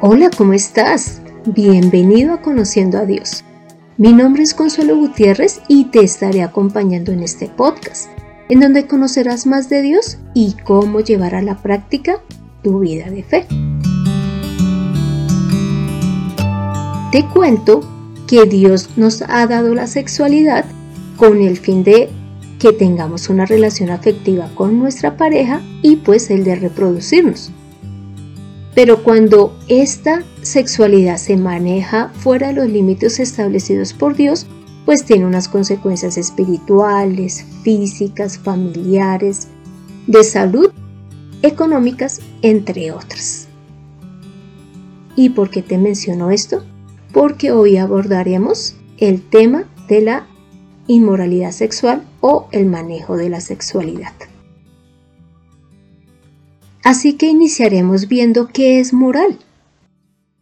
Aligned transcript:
Hola, 0.00 0.30
¿cómo 0.30 0.52
estás? 0.52 1.20
Bienvenido 1.44 2.32
a 2.32 2.40
Conociendo 2.40 2.98
a 2.98 3.04
Dios. 3.04 3.42
Mi 3.96 4.12
nombre 4.12 4.44
es 4.44 4.54
Consuelo 4.54 4.96
Gutiérrez 4.96 5.60
y 5.66 5.86
te 5.86 6.04
estaré 6.04 6.44
acompañando 6.44 7.10
en 7.10 7.24
este 7.24 7.48
podcast, 7.48 8.08
en 8.48 8.60
donde 8.60 8.86
conocerás 8.86 9.44
más 9.44 9.68
de 9.68 9.82
Dios 9.82 10.18
y 10.34 10.54
cómo 10.62 11.00
llevar 11.00 11.34
a 11.34 11.42
la 11.42 11.56
práctica 11.56 12.22
tu 12.62 12.78
vida 12.78 13.10
de 13.10 13.24
fe. 13.24 13.46
Te 17.10 17.26
cuento 17.34 17.80
que 18.28 18.44
Dios 18.44 18.90
nos 18.96 19.22
ha 19.22 19.48
dado 19.48 19.74
la 19.74 19.88
sexualidad 19.88 20.64
con 21.16 21.42
el 21.42 21.56
fin 21.56 21.82
de 21.82 22.08
que 22.60 22.72
tengamos 22.72 23.28
una 23.30 23.46
relación 23.46 23.90
afectiva 23.90 24.48
con 24.54 24.78
nuestra 24.78 25.16
pareja 25.16 25.60
y 25.82 25.96
pues 25.96 26.30
el 26.30 26.44
de 26.44 26.54
reproducirnos. 26.54 27.50
Pero 28.78 29.02
cuando 29.02 29.58
esta 29.66 30.22
sexualidad 30.42 31.16
se 31.16 31.36
maneja 31.36 32.12
fuera 32.14 32.46
de 32.46 32.52
los 32.52 32.68
límites 32.68 33.18
establecidos 33.18 33.92
por 33.92 34.14
Dios, 34.14 34.46
pues 34.84 35.04
tiene 35.04 35.26
unas 35.26 35.48
consecuencias 35.48 36.16
espirituales, 36.16 37.44
físicas, 37.64 38.38
familiares, 38.38 39.48
de 40.06 40.22
salud, 40.22 40.70
económicas, 41.42 42.20
entre 42.42 42.92
otras. 42.92 43.48
¿Y 45.16 45.30
por 45.30 45.50
qué 45.50 45.62
te 45.62 45.76
menciono 45.76 46.30
esto? 46.30 46.62
Porque 47.12 47.50
hoy 47.50 47.78
abordaremos 47.78 48.76
el 48.98 49.28
tema 49.28 49.64
de 49.88 50.02
la 50.02 50.28
inmoralidad 50.86 51.50
sexual 51.50 52.04
o 52.20 52.46
el 52.52 52.66
manejo 52.66 53.16
de 53.16 53.28
la 53.28 53.40
sexualidad. 53.40 54.12
Así 56.88 57.18
que 57.18 57.26
iniciaremos 57.26 58.08
viendo 58.08 58.48
qué 58.48 58.80
es 58.80 58.94
moral. 58.94 59.38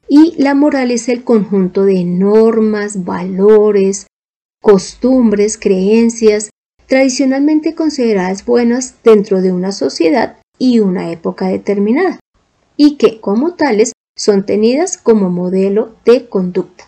Y 0.09 0.41
la 0.41 0.55
moral 0.55 0.93
es 0.93 1.09
el 1.09 1.25
conjunto 1.25 1.85
de 1.85 2.05
normas, 2.05 3.05
valores, 3.05 4.07
costumbres, 4.63 5.59
creencias 5.59 6.51
tradicionalmente 6.87 7.75
consideradas 7.75 8.45
buenas 8.45 8.95
dentro 9.03 9.43
de 9.43 9.51
una 9.51 9.73
sociedad 9.73 10.37
y 10.57 10.79
una 10.79 11.11
época 11.11 11.49
determinada, 11.49 12.21
y 12.77 12.95
que 12.95 13.21
como 13.21 13.55
tales 13.55 13.91
son 14.17 14.47
tenidas 14.47 14.99
como 14.99 15.31
modelo 15.31 15.97
de 16.05 16.29
conducta. 16.29 16.85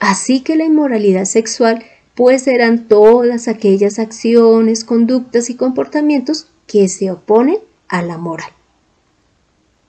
Así 0.00 0.40
que 0.40 0.56
la 0.56 0.64
inmoralidad 0.64 1.26
sexual 1.26 1.84
pues 2.14 2.44
serán 2.44 2.88
todas 2.88 3.48
aquellas 3.48 3.98
acciones, 3.98 4.82
conductas 4.82 5.50
y 5.50 5.56
comportamientos 5.56 6.46
que 6.66 6.88
se 6.88 7.10
oponen 7.10 7.58
a 7.88 8.02
la 8.02 8.18
moral. 8.18 8.50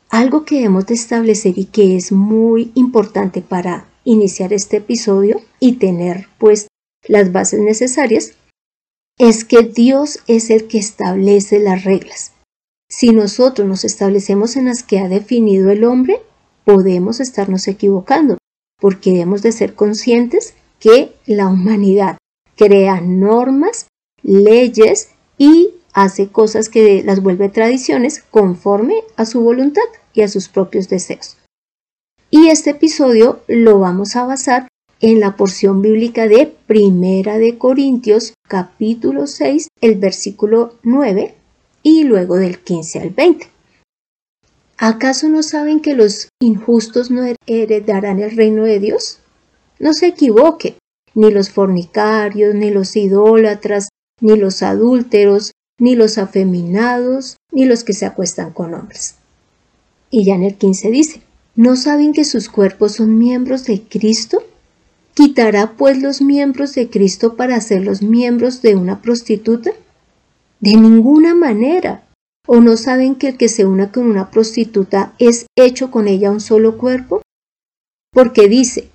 Algo 0.10 0.46
que 0.46 0.64
hemos 0.64 0.86
de 0.86 0.94
establecer 0.94 1.58
y 1.58 1.66
que 1.66 1.96
es 1.96 2.12
muy 2.12 2.72
importante 2.76 3.42
para 3.42 3.86
iniciar 4.04 4.54
este 4.54 4.78
episodio 4.78 5.42
y 5.60 5.74
tener 5.74 6.28
pues 6.38 6.68
las 7.08 7.32
bases 7.32 7.60
necesarias 7.60 8.34
es 9.18 9.46
que 9.46 9.64
Dios 9.64 10.20
es 10.28 10.50
el 10.50 10.68
que 10.68 10.78
establece 10.78 11.60
las 11.60 11.84
reglas. 11.84 12.34
Si 12.90 13.12
nosotros 13.12 13.68
nos 13.68 13.84
establecemos 13.84 14.56
en 14.56 14.66
las 14.66 14.84
que 14.84 15.00
ha 15.00 15.10
definido 15.10 15.72
el 15.72 15.84
hombre, 15.84 16.22
podemos 16.66 17.20
estarnos 17.20 17.68
equivocando, 17.68 18.38
porque 18.80 19.12
debemos 19.12 19.42
de 19.42 19.52
ser 19.52 19.76
conscientes 19.76 20.54
que 20.80 21.16
la 21.26 21.48
humanidad 21.48 22.18
crea 22.56 23.02
normas, 23.02 23.88
leyes 24.22 25.10
y 25.38 25.75
hace 25.96 26.28
cosas 26.28 26.68
que 26.68 27.02
las 27.04 27.24
vuelve 27.24 27.48
tradiciones 27.50 28.22
conforme 28.30 28.96
a 29.16 29.26
su 29.26 29.40
voluntad 29.40 29.82
y 30.14 30.22
a 30.22 30.28
sus 30.28 30.50
propios 30.50 30.90
deseos. 30.90 31.38
Y 32.30 32.50
este 32.50 32.72
episodio 32.72 33.40
lo 33.48 33.80
vamos 33.80 34.18
a 34.18 34.26
basar 34.26 34.68
en 35.00 35.22
la 35.22 35.38
porción 35.38 35.82
bíblica 35.82 36.28
de 36.28 36.54
Primera 36.68 37.38
de 37.38 37.58
Corintios 37.58 38.34
capítulo 38.48 39.26
6, 39.26 39.70
el 39.80 39.96
versículo 39.96 40.76
9 40.84 41.34
y 41.82 42.04
luego 42.04 42.36
del 42.36 42.60
15 42.60 43.00
al 43.00 43.10
20. 43.12 43.48
¿Acaso 44.78 45.30
no 45.30 45.44
saben 45.44 45.80
que 45.80 45.96
los 45.96 46.28
injustos 46.42 47.10
no 47.10 47.24
heredarán 47.48 48.20
el 48.20 48.36
reino 48.36 48.66
de 48.66 48.80
Dios? 48.80 49.20
No 49.80 49.94
se 49.94 50.08
equivoque, 50.08 50.78
ni 51.14 51.32
los 51.32 51.52
fornicarios, 51.52 52.54
ni 52.54 52.70
los 52.70 52.98
idólatras, 52.98 53.88
ni 54.20 54.36
los 54.36 54.62
adúlteros, 54.62 55.52
ni 55.80 55.96
los 55.96 56.18
afeminados, 56.18 57.38
ni 57.52 57.66
los 57.66 57.84
que 57.84 57.94
se 57.94 58.06
acuestan 58.06 58.52
con 58.52 58.74
hombres. 58.74 59.16
Y 60.10 60.26
ya 60.26 60.36
en 60.36 60.44
el 60.44 60.56
15 60.56 60.92
dice, 60.92 61.22
¿no 61.56 61.76
saben 61.76 62.14
que 62.14 62.26
sus 62.26 62.50
cuerpos 62.50 62.94
son 62.94 63.18
miembros 63.18 63.66
de 63.66 63.82
Cristo? 63.82 64.44
¿Quitará 65.14 65.74
pues 65.78 66.02
los 66.02 66.22
miembros 66.22 66.76
de 66.76 66.90
Cristo 66.90 67.36
para 67.36 67.60
los 67.82 68.02
miembros 68.02 68.62
de 68.62 68.76
una 68.76 69.02
prostituta? 69.02 69.72
De 70.60 70.76
ninguna 70.76 71.36
manera. 71.36 72.04
¿O 72.48 72.60
no 72.60 72.78
saben 72.78 73.16
que 73.16 73.30
el 73.30 73.38
que 73.38 73.50
se 73.50 73.66
una 73.66 73.92
con 73.92 74.08
una 74.08 74.30
prostituta 74.30 75.16
es 75.18 75.48
hecho 75.56 75.90
con 75.90 76.08
ella 76.08 76.32
un 76.32 76.42
solo 76.42 76.78
cuerpo? 76.78 77.22
Porque 78.12 78.48
dice, 78.48 78.90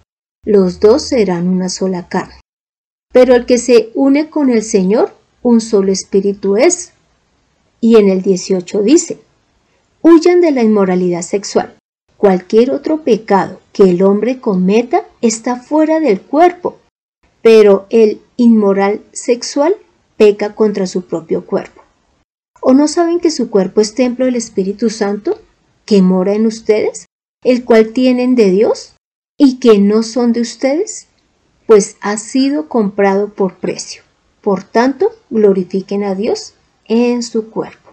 los 0.44 0.78
dos 0.78 1.02
serán 1.02 1.48
una 1.48 1.68
sola 1.68 2.08
carne. 2.08 2.40
Pero 3.12 3.34
el 3.34 3.46
que 3.46 3.58
se 3.58 3.90
une 3.94 4.30
con 4.30 4.50
el 4.50 4.62
Señor 4.62 5.12
un 5.42 5.60
solo 5.60 5.92
espíritu 5.92 6.56
es. 6.56 6.92
Y 7.80 7.96
en 7.96 8.08
el 8.08 8.22
18 8.22 8.82
dice, 8.82 9.18
huyan 10.02 10.40
de 10.40 10.50
la 10.50 10.62
inmoralidad 10.62 11.22
sexual. 11.22 11.74
Cualquier 12.16 12.70
otro 12.70 13.02
pecado 13.02 13.60
que 13.72 13.84
el 13.84 14.02
hombre 14.02 14.40
cometa 14.40 15.06
está 15.22 15.56
fuera 15.56 16.00
del 16.00 16.20
cuerpo, 16.20 16.76
pero 17.40 17.86
el 17.88 18.20
inmoral 18.36 19.00
sexual 19.12 19.74
peca 20.18 20.54
contra 20.54 20.86
su 20.86 21.02
propio 21.02 21.46
cuerpo. 21.46 21.82
¿O 22.60 22.74
no 22.74 22.88
saben 22.88 23.20
que 23.20 23.30
su 23.30 23.48
cuerpo 23.48 23.80
es 23.80 23.94
templo 23.94 24.26
del 24.26 24.36
Espíritu 24.36 24.90
Santo, 24.90 25.40
que 25.86 26.02
mora 26.02 26.34
en 26.34 26.44
ustedes, 26.44 27.06
el 27.42 27.64
cual 27.64 27.92
tienen 27.94 28.34
de 28.34 28.50
Dios, 28.50 28.92
y 29.38 29.58
que 29.58 29.78
no 29.78 30.02
son 30.02 30.34
de 30.34 30.42
ustedes? 30.42 31.06
Pues 31.66 31.96
ha 32.02 32.18
sido 32.18 32.68
comprado 32.68 33.30
por 33.30 33.56
precio. 33.56 34.02
Por 34.40 34.64
tanto, 34.64 35.10
glorifiquen 35.28 36.04
a 36.04 36.14
Dios 36.14 36.54
en 36.86 37.22
su 37.22 37.50
cuerpo. 37.50 37.90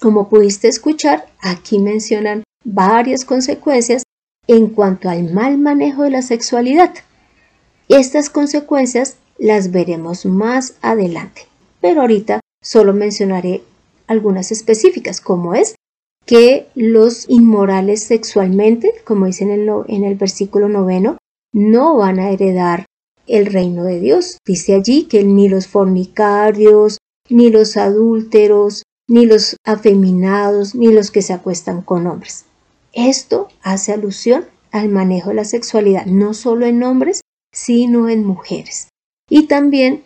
Como 0.00 0.28
pudiste 0.28 0.68
escuchar, 0.68 1.26
aquí 1.40 1.78
mencionan 1.78 2.42
varias 2.64 3.24
consecuencias 3.24 4.02
en 4.46 4.68
cuanto 4.68 5.08
al 5.10 5.32
mal 5.32 5.58
manejo 5.58 6.04
de 6.04 6.10
la 6.10 6.22
sexualidad. 6.22 6.94
Estas 7.88 8.30
consecuencias 8.30 9.16
las 9.38 9.70
veremos 9.70 10.24
más 10.26 10.74
adelante, 10.80 11.42
pero 11.80 12.00
ahorita 12.00 12.40
solo 12.62 12.92
mencionaré 12.94 13.62
algunas 14.06 14.52
específicas, 14.52 15.20
como 15.20 15.54
es 15.54 15.74
que 16.26 16.68
los 16.74 17.28
inmorales 17.28 18.04
sexualmente, 18.04 18.92
como 19.04 19.26
dice 19.26 19.44
en 19.44 19.50
el, 19.50 19.70
en 19.88 20.04
el 20.04 20.14
versículo 20.14 20.68
noveno, 20.68 21.18
no 21.52 21.96
van 21.96 22.18
a 22.20 22.30
heredar 22.30 22.86
el 23.30 23.46
reino 23.46 23.84
de 23.84 24.00
Dios. 24.00 24.38
Dice 24.46 24.74
allí 24.74 25.04
que 25.04 25.24
ni 25.24 25.48
los 25.48 25.66
fornicarios, 25.66 26.98
ni 27.28 27.50
los 27.50 27.76
adúlteros, 27.76 28.82
ni 29.08 29.26
los 29.26 29.56
afeminados, 29.64 30.74
ni 30.74 30.92
los 30.92 31.10
que 31.10 31.22
se 31.22 31.32
acuestan 31.32 31.82
con 31.82 32.06
hombres. 32.06 32.44
Esto 32.92 33.48
hace 33.62 33.92
alusión 33.92 34.46
al 34.72 34.88
manejo 34.88 35.30
de 35.30 35.36
la 35.36 35.44
sexualidad, 35.44 36.06
no 36.06 36.34
solo 36.34 36.66
en 36.66 36.82
hombres, 36.82 37.22
sino 37.52 38.08
en 38.08 38.24
mujeres. 38.24 38.88
Y 39.28 39.46
también 39.46 40.02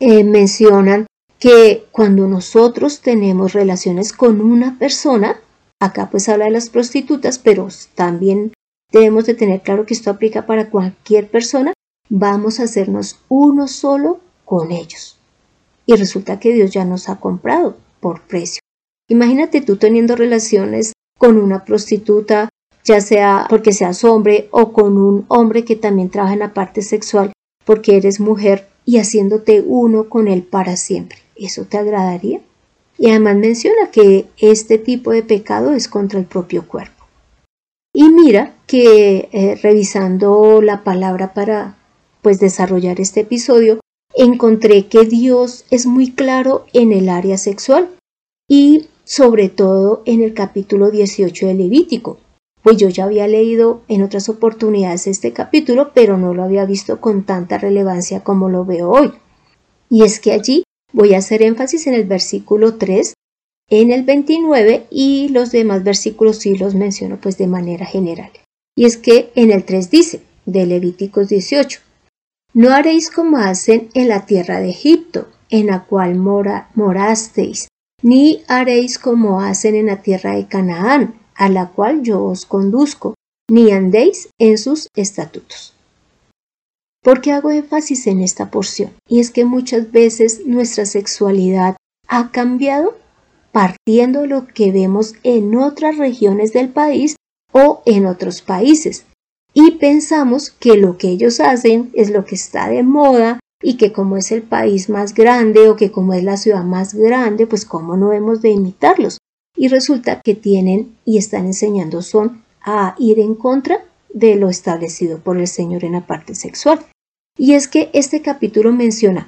eh, 0.00 0.24
mencionan 0.24 1.06
que 1.38 1.86
cuando 1.90 2.26
nosotros 2.28 3.00
tenemos 3.00 3.52
relaciones 3.52 4.12
con 4.12 4.40
una 4.40 4.78
persona, 4.78 5.40
acá 5.80 6.10
pues 6.10 6.28
habla 6.28 6.46
de 6.46 6.52
las 6.52 6.70
prostitutas, 6.70 7.38
pero 7.38 7.68
también 7.94 8.52
debemos 8.90 9.26
de 9.26 9.34
tener 9.34 9.62
claro 9.62 9.84
que 9.84 9.94
esto 9.94 10.10
aplica 10.10 10.46
para 10.46 10.70
cualquier 10.70 11.28
persona, 11.28 11.72
vamos 12.08 12.60
a 12.60 12.64
hacernos 12.64 13.20
uno 13.28 13.68
solo 13.68 14.20
con 14.44 14.72
ellos. 14.72 15.18
Y 15.86 15.94
resulta 15.94 16.40
que 16.40 16.52
Dios 16.52 16.72
ya 16.72 16.84
nos 16.84 17.08
ha 17.08 17.16
comprado 17.16 17.76
por 18.00 18.22
precio. 18.22 18.60
Imagínate 19.08 19.60
tú 19.60 19.76
teniendo 19.76 20.16
relaciones 20.16 20.92
con 21.18 21.38
una 21.38 21.64
prostituta, 21.64 22.48
ya 22.84 23.00
sea 23.00 23.46
porque 23.48 23.72
seas 23.72 24.04
hombre 24.04 24.48
o 24.50 24.72
con 24.72 24.98
un 24.98 25.24
hombre 25.28 25.64
que 25.64 25.76
también 25.76 26.10
trabaja 26.10 26.34
en 26.34 26.40
la 26.40 26.54
parte 26.54 26.82
sexual 26.82 27.32
porque 27.64 27.96
eres 27.96 28.20
mujer 28.20 28.68
y 28.84 28.98
haciéndote 28.98 29.62
uno 29.66 30.08
con 30.08 30.28
él 30.28 30.42
para 30.42 30.76
siempre. 30.76 31.18
¿Eso 31.36 31.64
te 31.64 31.78
agradaría? 31.78 32.40
Y 32.98 33.10
además 33.10 33.36
menciona 33.36 33.90
que 33.90 34.26
este 34.38 34.78
tipo 34.78 35.10
de 35.10 35.22
pecado 35.22 35.72
es 35.72 35.88
contra 35.88 36.18
el 36.18 36.24
propio 36.24 36.66
cuerpo. 36.66 37.04
Y 37.92 38.08
mira 38.10 38.54
que 38.66 39.28
eh, 39.32 39.58
revisando 39.62 40.62
la 40.62 40.82
palabra 40.84 41.34
para 41.34 41.76
desarrollar 42.34 43.00
este 43.00 43.20
episodio, 43.20 43.80
encontré 44.14 44.86
que 44.86 45.04
Dios 45.04 45.64
es 45.70 45.86
muy 45.86 46.10
claro 46.10 46.66
en 46.72 46.92
el 46.92 47.08
área 47.08 47.38
sexual 47.38 47.90
y 48.48 48.88
sobre 49.04 49.48
todo 49.48 50.02
en 50.04 50.22
el 50.22 50.34
capítulo 50.34 50.90
18 50.90 51.46
de 51.46 51.54
Levítico. 51.54 52.18
pues 52.62 52.78
yo 52.78 52.88
ya 52.88 53.04
había 53.04 53.28
leído 53.28 53.82
en 53.86 54.02
otras 54.02 54.28
oportunidades 54.28 55.06
este 55.06 55.32
capítulo, 55.32 55.92
pero 55.94 56.18
no 56.18 56.34
lo 56.34 56.42
había 56.42 56.64
visto 56.64 57.00
con 57.00 57.22
tanta 57.22 57.58
relevancia 57.58 58.24
como 58.24 58.48
lo 58.48 58.64
veo 58.64 58.90
hoy. 58.90 59.12
Y 59.88 60.02
es 60.02 60.18
que 60.18 60.32
allí 60.32 60.64
voy 60.92 61.14
a 61.14 61.18
hacer 61.18 61.42
énfasis 61.42 61.86
en 61.86 61.94
el 61.94 62.04
versículo 62.04 62.74
3, 62.74 63.14
en 63.70 63.92
el 63.92 64.02
29 64.02 64.86
y 64.90 65.28
los 65.28 65.52
demás 65.52 65.84
versículos 65.84 66.38
sí 66.38 66.56
los 66.56 66.74
menciono 66.74 67.20
pues 67.20 67.38
de 67.38 67.46
manera 67.46 67.86
general. 67.86 68.32
Y 68.76 68.84
es 68.84 68.96
que 68.96 69.30
en 69.36 69.52
el 69.52 69.64
3 69.64 69.88
dice, 69.90 70.22
de 70.44 70.66
Levíticos 70.66 71.28
18, 71.28 71.80
no 72.56 72.72
haréis 72.72 73.10
como 73.10 73.36
hacen 73.36 73.90
en 73.92 74.08
la 74.08 74.24
tierra 74.24 74.60
de 74.60 74.70
Egipto, 74.70 75.28
en 75.50 75.66
la 75.66 75.84
cual 75.84 76.14
mora, 76.14 76.70
morasteis, 76.74 77.68
ni 78.02 78.44
haréis 78.48 78.98
como 78.98 79.42
hacen 79.42 79.74
en 79.74 79.86
la 79.86 80.00
tierra 80.00 80.34
de 80.34 80.46
Canaán, 80.46 81.20
a 81.34 81.50
la 81.50 81.68
cual 81.68 82.00
yo 82.02 82.24
os 82.24 82.46
conduzco, 82.46 83.12
ni 83.50 83.72
andéis 83.72 84.30
en 84.38 84.56
sus 84.56 84.88
estatutos. 84.96 85.74
¿Por 87.02 87.20
qué 87.20 87.32
hago 87.32 87.50
énfasis 87.50 88.06
en 88.06 88.20
esta 88.20 88.50
porción? 88.50 88.90
Y 89.06 89.20
es 89.20 89.30
que 89.30 89.44
muchas 89.44 89.92
veces 89.92 90.46
nuestra 90.46 90.86
sexualidad 90.86 91.76
ha 92.08 92.30
cambiado 92.30 92.96
partiendo 93.52 94.24
lo 94.24 94.46
que 94.46 94.72
vemos 94.72 95.12
en 95.24 95.54
otras 95.56 95.98
regiones 95.98 96.54
del 96.54 96.70
país 96.70 97.16
o 97.52 97.82
en 97.84 98.06
otros 98.06 98.40
países. 98.40 99.04
Y 99.58 99.70
pensamos 99.78 100.50
que 100.50 100.76
lo 100.76 100.98
que 100.98 101.08
ellos 101.08 101.40
hacen 101.40 101.88
es 101.94 102.10
lo 102.10 102.26
que 102.26 102.34
está 102.34 102.68
de 102.68 102.82
moda 102.82 103.40
y 103.62 103.78
que 103.78 103.90
como 103.90 104.18
es 104.18 104.30
el 104.30 104.42
país 104.42 104.90
más 104.90 105.14
grande 105.14 105.70
o 105.70 105.76
que 105.76 105.90
como 105.90 106.12
es 106.12 106.22
la 106.22 106.36
ciudad 106.36 106.62
más 106.62 106.92
grande, 106.92 107.46
pues 107.46 107.64
cómo 107.64 107.96
no 107.96 108.12
hemos 108.12 108.42
de 108.42 108.50
imitarlos 108.50 109.16
y 109.56 109.68
resulta 109.68 110.20
que 110.20 110.34
tienen 110.34 110.94
y 111.06 111.16
están 111.16 111.46
enseñando 111.46 112.02
son 112.02 112.42
a 112.60 112.94
ir 112.98 113.18
en 113.18 113.34
contra 113.34 113.82
de 114.12 114.36
lo 114.36 114.50
establecido 114.50 115.20
por 115.20 115.38
el 115.38 115.48
Señor 115.48 115.84
en 115.84 115.92
la 115.92 116.06
parte 116.06 116.34
sexual. 116.34 116.80
Y 117.38 117.54
es 117.54 117.66
que 117.66 117.88
este 117.94 118.20
capítulo 118.20 118.72
menciona 118.72 119.26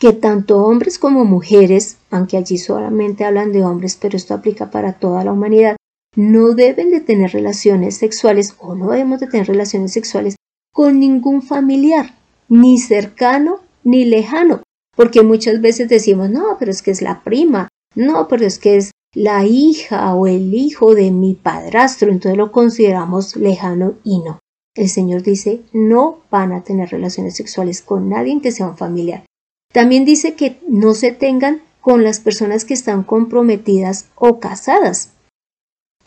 que 0.00 0.12
tanto 0.12 0.64
hombres 0.64 0.98
como 0.98 1.24
mujeres, 1.24 1.96
aunque 2.10 2.36
allí 2.36 2.58
solamente 2.58 3.24
hablan 3.24 3.52
de 3.52 3.64
hombres, 3.64 3.96
pero 4.00 4.16
esto 4.16 4.34
aplica 4.34 4.72
para 4.72 4.94
toda 4.94 5.22
la 5.22 5.30
humanidad, 5.30 5.76
no 6.16 6.54
deben 6.54 6.90
de 6.90 7.00
tener 7.00 7.32
relaciones 7.32 7.96
sexuales 7.96 8.54
o 8.58 8.74
no 8.74 8.90
debemos 8.90 9.20
de 9.20 9.28
tener 9.28 9.46
relaciones 9.46 9.92
sexuales 9.92 10.36
con 10.72 11.00
ningún 11.00 11.42
familiar, 11.42 12.14
ni 12.48 12.78
cercano 12.78 13.60
ni 13.84 14.04
lejano, 14.04 14.62
porque 14.96 15.22
muchas 15.22 15.60
veces 15.60 15.88
decimos, 15.88 16.30
no, 16.30 16.56
pero 16.58 16.70
es 16.70 16.82
que 16.82 16.90
es 16.90 17.02
la 17.02 17.22
prima, 17.22 17.68
no, 17.94 18.28
pero 18.28 18.46
es 18.46 18.58
que 18.58 18.76
es 18.76 18.90
la 19.14 19.44
hija 19.44 20.14
o 20.14 20.26
el 20.26 20.54
hijo 20.54 20.94
de 20.94 21.10
mi 21.10 21.34
padrastro, 21.34 22.10
entonces 22.10 22.38
lo 22.38 22.52
consideramos 22.52 23.36
lejano 23.36 23.94
y 24.04 24.18
no. 24.20 24.38
El 24.76 24.88
Señor 24.88 25.22
dice, 25.22 25.62
no 25.72 26.20
van 26.30 26.52
a 26.52 26.62
tener 26.62 26.90
relaciones 26.90 27.34
sexuales 27.36 27.82
con 27.82 28.08
nadie 28.08 28.40
que 28.40 28.52
sea 28.52 28.68
un 28.68 28.76
familiar. 28.76 29.24
También 29.72 30.04
dice 30.04 30.34
que 30.34 30.58
no 30.68 30.94
se 30.94 31.12
tengan 31.12 31.62
con 31.80 32.04
las 32.04 32.20
personas 32.20 32.64
que 32.64 32.74
están 32.74 33.02
comprometidas 33.02 34.06
o 34.14 34.38
casadas. 34.38 35.12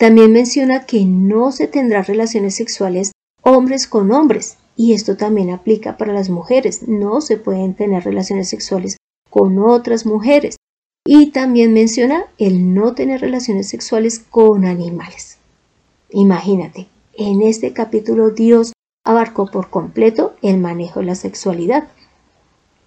También 0.04 0.34
menciona 0.34 0.86
que 0.86 1.06
no 1.06 1.54
se 1.54 1.66
tendrá 1.66 2.02
relaciones 2.02 2.56
sexuales 2.56 3.14
hombres 3.42 3.88
con 3.88 4.12
hombres, 4.12 4.58
y 4.76 4.92
esto 4.92 5.16
también 5.16 5.50
aplica 5.50 5.96
para 5.96 6.12
las 6.12 6.30
mujeres. 6.30 6.90
No 6.90 7.22
se 7.22 7.38
pueden 7.38 7.74
tener 7.74 8.04
relaciones 8.04 8.50
sexuales 8.50 8.98
con 9.30 9.58
otras 9.60 10.06
mujeres. 10.06 10.58
Y 11.08 11.28
también 11.28 11.72
menciona 11.72 12.26
el 12.38 12.74
no 12.74 12.96
tener 12.96 13.22
relaciones 13.22 13.70
sexuales 13.70 14.20
con 14.20 14.66
animales. 14.66 15.38
Imagínate, 16.10 16.90
en 17.14 17.42
este 17.42 17.72
capítulo 17.72 18.32
Dios 18.32 18.74
abarcó 19.06 19.50
por 19.50 19.70
completo 19.70 20.36
el 20.42 20.58
manejo 20.58 21.00
de 21.00 21.06
la 21.06 21.16
sexualidad. 21.16 21.88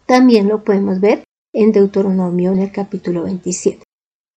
También 0.04 0.48
lo 0.48 0.64
podemos 0.64 1.00
ver 1.00 1.24
en 1.54 1.72
Deuteronomio 1.72 2.52
en 2.52 2.58
el 2.58 2.72
capítulo 2.72 3.22
27. 3.22 3.82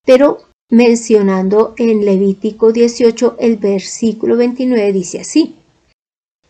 Pero 0.05 0.48
mencionando 0.69 1.73
en 1.77 2.05
Levítico 2.05 2.71
18 2.71 3.37
el 3.39 3.57
versículo 3.57 4.37
29 4.37 4.93
dice 4.93 5.21
así, 5.21 5.55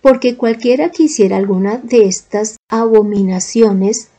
porque 0.02 0.38
cualquiera 0.38 0.92
que 0.92 1.04
hiciera 1.04 1.38
alguna 1.38 1.78
de 1.78 2.06
estas 2.06 2.58
abominaciones 2.70 4.10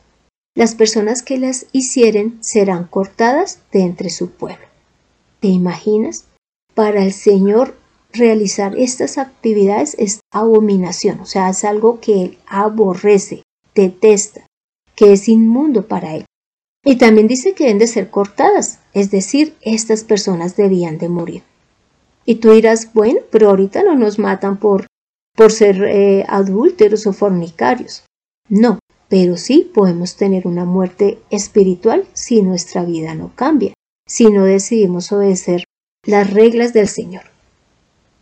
las 0.55 0.75
personas 0.75 1.23
que 1.23 1.37
las 1.37 1.67
hicieren 1.71 2.37
serán 2.41 2.85
cortadas 2.85 3.59
de 3.71 3.81
entre 3.81 4.09
su 4.09 4.31
pueblo. 4.31 4.65
¿Te 5.39 5.47
imaginas? 5.47 6.25
Para 6.75 7.03
el 7.03 7.13
Señor 7.13 7.75
realizar 8.11 8.77
estas 8.77 9.17
actividades 9.17 9.95
es 9.97 10.19
abominación, 10.31 11.21
o 11.21 11.25
sea, 11.25 11.49
es 11.49 11.63
algo 11.63 11.99
que 12.01 12.23
Él 12.23 12.37
aborrece, 12.47 13.43
detesta, 13.73 14.45
que 14.95 15.13
es 15.13 15.29
inmundo 15.29 15.87
para 15.87 16.15
Él. 16.15 16.25
Y 16.83 16.95
también 16.97 17.27
dice 17.27 17.53
que 17.53 17.65
deben 17.65 17.77
de 17.79 17.87
ser 17.87 18.09
cortadas, 18.09 18.79
es 18.93 19.11
decir, 19.11 19.55
estas 19.61 20.03
personas 20.03 20.55
debían 20.55 20.97
de 20.97 21.09
morir. 21.09 21.43
Y 22.25 22.35
tú 22.35 22.51
dirás, 22.51 22.91
bueno, 22.93 23.19
pero 23.31 23.49
ahorita 23.49 23.83
no 23.83 23.95
nos 23.95 24.17
matan 24.17 24.57
por, 24.57 24.87
por 25.35 25.51
ser 25.51 25.83
eh, 25.83 26.25
adúlteros 26.27 27.05
o 27.05 27.13
fornicarios. 27.13 28.03
No, 28.49 28.79
pero 29.09 29.37
sí 29.37 29.69
podemos 29.73 30.15
tener 30.15 30.47
una 30.47 30.65
muerte 30.65 31.19
espiritual 31.29 32.07
si 32.13 32.41
nuestra 32.41 32.83
vida 32.83 33.13
no 33.13 33.31
cambia, 33.35 33.73
si 34.07 34.25
no 34.25 34.43
decidimos 34.43 35.11
obedecer 35.11 35.63
las 36.05 36.31
reglas 36.31 36.73
del 36.73 36.87
Señor. 36.87 37.23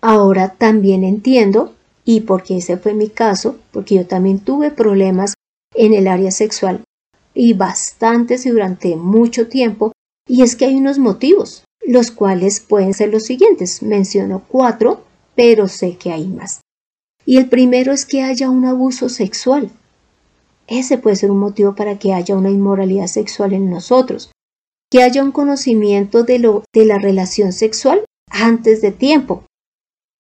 Ahora 0.01 0.56
también 0.57 1.03
entiendo, 1.03 1.75
y 2.03 2.21
porque 2.21 2.57
ese 2.57 2.77
fue 2.77 2.94
mi 2.94 3.09
caso, 3.09 3.57
porque 3.71 3.95
yo 3.95 4.06
también 4.06 4.39
tuve 4.39 4.71
problemas 4.71 5.35
en 5.75 5.94
el 5.94 6.07
área 6.07 6.31
sexual 6.31 6.83
y 7.34 7.54
bastantes 7.54 8.46
y 8.46 8.50
durante 8.50 8.96
mucho 8.96 9.48
tiempo, 9.48 9.92
y 10.28 10.44
es 10.44 10.56
que 10.56 10.66
hay 10.66 10.76
unos 10.76 11.00
motivos, 11.00 11.64
los 11.86 12.12
cuales 12.12 12.60
pueden 12.60 12.94
ser 12.94 13.10
los 13.10 13.24
siguientes. 13.24 13.81
Menciono 13.81 14.44
cuatro, 14.48 15.04
pero 15.36 15.68
sé 15.68 15.98
que 15.98 16.12
hay 16.12 16.28
más. 16.28 16.62
Y 17.26 17.38
el 17.38 17.50
primero 17.50 17.92
es 17.92 18.06
que 18.06 18.24
haya 18.24 18.50
un 18.50 18.66
abuso 18.66 19.10
sexual. 19.10 19.72
Ese 20.68 20.98
puede 20.98 21.16
ser 21.16 21.31
un 21.31 21.40
motivo 21.40 21.76
para 21.76 21.98
que 21.98 22.14
haya 22.14 22.36
una 22.36 22.52
inmoralidad 22.52 23.08
sexual 23.08 23.54
en 23.54 23.70
nosotros, 23.70 24.31
que 24.92 25.04
haya 25.04 25.24
un 25.24 25.31
conocimiento 25.31 26.24
de, 26.24 26.40
lo, 26.40 26.64
de 26.74 26.86
la 26.86 27.00
relación 27.00 27.54
sexual 27.54 28.06
antes 28.30 28.81
de 28.81 28.92
tiempo, 28.92 29.44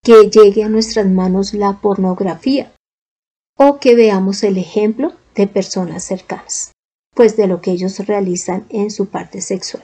que 0.03 0.29
llegue 0.29 0.63
a 0.63 0.69
nuestras 0.69 1.07
manos 1.07 1.53
la 1.53 1.79
pornografía 1.81 2.71
o 3.57 3.79
que 3.79 3.93
veamos 3.93 4.43
el 4.43 4.57
ejemplo 4.57 5.13
de 5.35 5.47
personas 5.47 6.03
cercanas, 6.03 6.71
pues 7.19 7.35
de 7.35 7.47
lo 7.47 7.59
que 7.59 7.71
ellos 7.71 7.99
realizan 8.07 8.63
en 8.69 8.91
su 8.91 9.07
parte 9.07 9.41
sexual. 9.41 9.83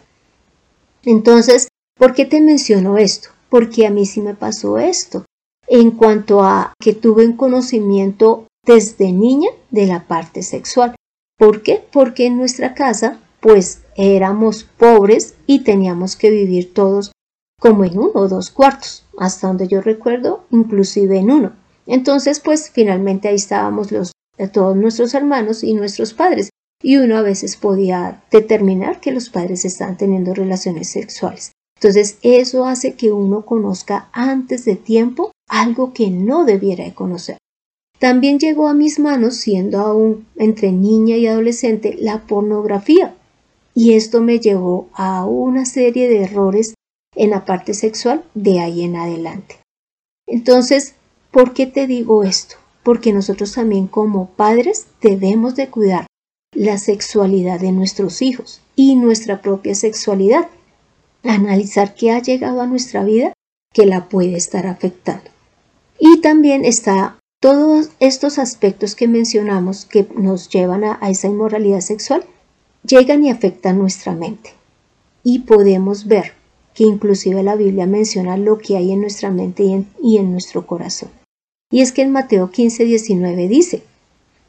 Entonces, 1.03 1.67
¿por 1.97 2.13
qué 2.13 2.23
te 2.23 2.39
menciono 2.39 2.97
esto? 2.97 3.27
Porque 3.49 3.85
a 3.85 3.89
mí 3.89 4.05
sí 4.05 4.21
me 4.21 4.35
pasó 4.35 4.77
esto. 4.77 5.25
En 5.67 5.91
cuanto 5.91 6.45
a 6.45 6.71
que 6.79 6.93
tuve 6.93 7.25
un 7.25 7.35
conocimiento 7.35 8.47
desde 8.65 9.11
niña 9.11 9.49
de 9.69 9.85
la 9.85 10.07
parte 10.07 10.43
sexual. 10.43 10.95
¿Por 11.37 11.61
qué? 11.61 11.85
Porque 11.91 12.25
en 12.25 12.37
nuestra 12.37 12.73
casa 12.73 13.19
pues 13.41 13.81
éramos 13.97 14.63
pobres 14.63 15.35
y 15.45 15.65
teníamos 15.65 16.15
que 16.15 16.29
vivir 16.29 16.73
todos 16.73 17.11
como 17.59 17.83
en 17.83 17.99
uno 17.99 18.11
o 18.13 18.29
dos 18.29 18.49
cuartos, 18.49 19.03
hasta 19.19 19.47
donde 19.47 19.67
yo 19.67 19.81
recuerdo, 19.81 20.45
inclusive 20.51 21.17
en 21.17 21.31
uno. 21.31 21.51
Entonces, 21.85 22.39
pues 22.39 22.71
finalmente 22.71 23.27
ahí 23.27 23.35
estábamos 23.35 23.91
los, 23.91 24.13
eh, 24.37 24.47
todos 24.47 24.77
nuestros 24.77 25.13
hermanos 25.13 25.65
y 25.65 25.73
nuestros 25.73 26.13
padres, 26.13 26.49
y 26.85 26.97
uno 26.97 27.17
a 27.17 27.23
veces 27.23 27.57
podía 27.57 28.21
determinar 28.29 28.99
que 28.99 29.11
los 29.11 29.29
padres 29.29 29.65
están 29.65 29.97
teniendo 29.97 30.35
relaciones 30.35 30.87
sexuales. 30.87 31.51
Entonces, 31.79 32.19
eso 32.21 32.67
hace 32.67 32.93
que 32.93 33.11
uno 33.11 33.43
conozca 33.43 34.07
antes 34.13 34.65
de 34.65 34.75
tiempo 34.75 35.31
algo 35.49 35.93
que 35.93 36.11
no 36.11 36.45
debiera 36.45 36.83
de 36.83 36.93
conocer. 36.93 37.37
También 37.97 38.37
llegó 38.37 38.67
a 38.67 38.75
mis 38.75 38.99
manos, 38.99 39.37
siendo 39.37 39.79
aún 39.79 40.27
entre 40.35 40.71
niña 40.71 41.17
y 41.17 41.25
adolescente, 41.25 41.95
la 41.99 42.27
pornografía. 42.27 43.15
Y 43.73 43.95
esto 43.95 44.21
me 44.21 44.39
llevó 44.39 44.87
a 44.93 45.25
una 45.25 45.65
serie 45.65 46.07
de 46.07 46.25
errores 46.25 46.75
en 47.15 47.31
la 47.31 47.45
parte 47.45 47.73
sexual 47.73 48.23
de 48.35 48.59
ahí 48.59 48.83
en 48.83 48.95
adelante. 48.95 49.59
Entonces, 50.27 50.93
¿por 51.31 51.53
qué 51.53 51.65
te 51.65 51.87
digo 51.87 52.23
esto? 52.23 52.57
Porque 52.83 53.11
nosotros 53.11 53.53
también 53.53 53.87
como 53.87 54.27
padres 54.27 54.85
debemos 55.01 55.55
de 55.55 55.69
cuidar 55.69 56.05
la 56.55 56.77
sexualidad 56.77 57.59
de 57.59 57.71
nuestros 57.71 58.21
hijos 58.21 58.61
y 58.75 58.95
nuestra 58.95 59.41
propia 59.41 59.75
sexualidad. 59.75 60.47
Analizar 61.23 61.93
qué 61.93 62.11
ha 62.11 62.21
llegado 62.21 62.61
a 62.61 62.67
nuestra 62.67 63.03
vida 63.03 63.33
que 63.73 63.85
la 63.85 64.07
puede 64.09 64.35
estar 64.35 64.65
afectando. 64.65 65.29
Y 65.99 66.21
también 66.21 66.65
está 66.65 67.17
todos 67.41 67.89
estos 67.99 68.39
aspectos 68.39 68.95
que 68.95 69.07
mencionamos 69.07 69.85
que 69.85 70.07
nos 70.15 70.49
llevan 70.49 70.83
a, 70.83 70.99
esa 71.09 71.27
inmoralidad 71.27 71.81
sexual 71.81 72.25
llegan 72.83 73.23
y 73.23 73.29
afectan 73.29 73.77
nuestra 73.77 74.13
mente. 74.13 74.51
Y 75.23 75.39
podemos 75.39 76.07
ver 76.07 76.33
que 76.73 76.83
inclusive 76.83 77.43
la 77.43 77.55
Biblia 77.55 77.85
menciona 77.85 78.37
lo 78.37 78.57
que 78.57 78.77
hay 78.77 78.91
en 78.91 79.01
nuestra 79.01 79.31
mente 79.31 79.63
y 79.63 79.73
en, 79.73 79.87
y 80.01 80.17
en 80.17 80.31
nuestro 80.31 80.65
corazón. 80.65 81.09
Y 81.71 81.81
es 81.81 81.91
que 81.91 82.03
en 82.03 82.11
Mateo 82.11 82.51
15, 82.51 82.85
19 82.85 83.47
dice, 83.47 83.83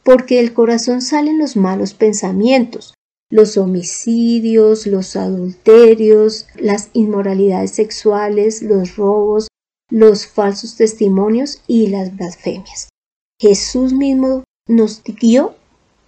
porque 0.06 0.36
del 0.36 0.54
corazón 0.54 1.02
salen 1.02 1.36
los 1.36 1.56
malos 1.56 1.92
pensamientos, 1.92 2.94
los 3.28 3.56
homicidios, 3.56 4.86
los 4.86 5.16
adulterios, 5.16 6.46
las 6.54 6.90
inmoralidades 6.92 7.72
sexuales, 7.72 8.62
los 8.62 8.94
robos, 8.94 9.48
los 9.90 10.28
falsos 10.28 10.76
testimonios 10.76 11.60
y 11.66 11.88
las 11.88 12.16
blasfemias. 12.16 12.88
Jesús 13.40 13.92
mismo 13.92 14.44
nos 14.68 15.02
guió 15.02 15.56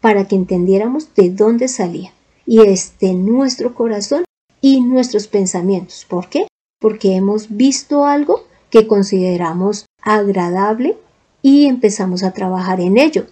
para 0.00 0.28
que 0.28 0.36
entendiéramos 0.36 1.12
de 1.16 1.30
dónde 1.30 1.66
salía, 1.66 2.12
y 2.46 2.60
es 2.60 3.00
de 3.00 3.14
nuestro 3.14 3.74
corazón 3.74 4.22
y 4.60 4.80
nuestros 4.80 5.26
pensamientos. 5.26 6.06
¿Por 6.08 6.28
qué? 6.28 6.46
Porque 6.80 7.16
hemos 7.16 7.56
visto 7.56 8.04
algo 8.04 8.44
que 8.70 8.86
consideramos 8.86 9.86
agradable 10.02 10.96
y 11.42 11.66
empezamos 11.66 12.22
a 12.22 12.30
trabajar 12.30 12.80
en 12.80 12.96
ello. 12.96 13.26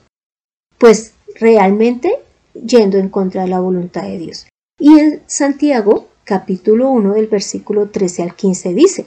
Pues 0.78 1.14
realmente 1.34 2.20
yendo 2.54 2.98
en 2.98 3.08
contra 3.08 3.42
de 3.42 3.48
la 3.48 3.60
voluntad 3.60 4.02
de 4.02 4.18
Dios. 4.18 4.46
Y 4.78 4.98
en 4.98 5.22
Santiago, 5.26 6.08
capítulo 6.24 6.90
1 6.90 7.14
del 7.14 7.26
versículo 7.28 7.88
13 7.88 8.22
al 8.22 8.34
15 8.34 8.74
dice, 8.74 9.06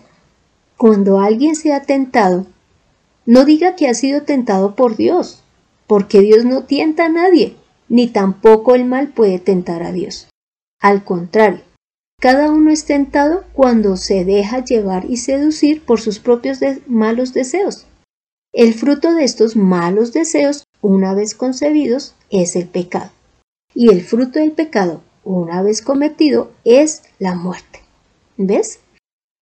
Cuando 0.77 1.19
alguien 1.19 1.55
sea 1.55 1.81
tentado, 1.83 2.47
no 3.25 3.45
diga 3.45 3.75
que 3.75 3.87
ha 3.87 3.93
sido 3.93 4.23
tentado 4.23 4.75
por 4.75 4.95
Dios, 4.95 5.43
porque 5.85 6.21
Dios 6.21 6.45
no 6.45 6.63
tienta 6.63 7.05
a 7.05 7.09
nadie, 7.09 7.55
ni 7.87 8.07
tampoco 8.07 8.75
el 8.75 8.85
mal 8.85 9.09
puede 9.09 9.39
tentar 9.39 9.83
a 9.83 9.91
Dios. 9.91 10.27
Al 10.79 11.03
contrario, 11.03 11.61
cada 12.19 12.51
uno 12.51 12.71
es 12.71 12.85
tentado 12.85 13.43
cuando 13.53 13.95
se 13.95 14.25
deja 14.25 14.63
llevar 14.63 15.05
y 15.05 15.17
seducir 15.17 15.83
por 15.83 16.01
sus 16.01 16.19
propios 16.19 16.59
malos 16.87 17.33
deseos. 17.33 17.85
El 18.59 18.73
fruto 18.73 19.13
de 19.13 19.23
estos 19.23 19.55
malos 19.55 20.11
deseos, 20.11 20.65
una 20.81 21.13
vez 21.13 21.33
concebidos, 21.33 22.13
es 22.29 22.57
el 22.57 22.67
pecado. 22.67 23.09
Y 23.73 23.89
el 23.89 24.03
fruto 24.03 24.39
del 24.39 24.51
pecado, 24.51 25.01
una 25.23 25.61
vez 25.61 25.81
cometido, 25.81 26.51
es 26.65 27.03
la 27.19 27.35
muerte. 27.35 27.79
¿Ves? 28.35 28.81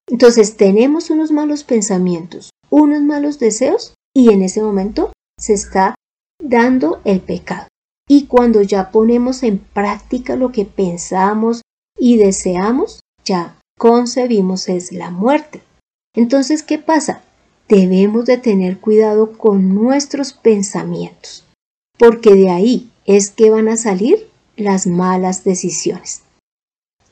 Entonces 0.07 0.55
tenemos 0.55 1.09
unos 1.09 1.31
malos 1.31 1.63
pensamientos, 1.63 2.51
unos 2.69 3.01
malos 3.01 3.39
deseos 3.39 3.95
y 4.15 4.31
en 4.31 4.43
ese 4.43 4.61
momento 4.61 5.11
se 5.39 5.53
está 5.53 5.95
dando 6.39 7.01
el 7.03 7.19
pecado. 7.19 7.69
Y 8.07 8.27
cuando 8.27 8.61
ya 8.61 8.91
ponemos 8.91 9.41
en 9.41 9.57
práctica 9.57 10.35
lo 10.35 10.51
que 10.51 10.65
pensamos 10.65 11.63
y 11.97 12.17
deseamos, 12.17 12.99
ya 13.25 13.57
concebimos 13.79 14.69
es 14.69 14.91
la 14.91 15.09
muerte. 15.09 15.63
Entonces, 16.15 16.61
¿qué 16.61 16.77
pasa? 16.77 17.23
Debemos 17.69 18.25
de 18.25 18.37
tener 18.37 18.79
cuidado 18.79 19.37
con 19.37 19.75
nuestros 19.75 20.31
pensamientos, 20.31 21.43
porque 21.97 22.33
de 22.33 22.49
ahí 22.49 22.89
es 23.05 23.31
que 23.31 23.49
van 23.49 23.67
a 23.67 23.75
salir 23.75 24.27
las 24.55 24.87
malas 24.87 25.43
decisiones. 25.43 26.21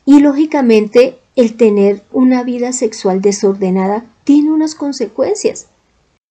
Y 0.05 0.19
lógicamente, 0.19 1.17
el 1.35 1.57
tener 1.57 2.03
una 2.11 2.43
vida 2.43 2.71
sexual 2.71 3.21
desordenada 3.21 4.05
tiene 4.23 4.51
unas 4.51 4.75
consecuencias. 4.75 5.67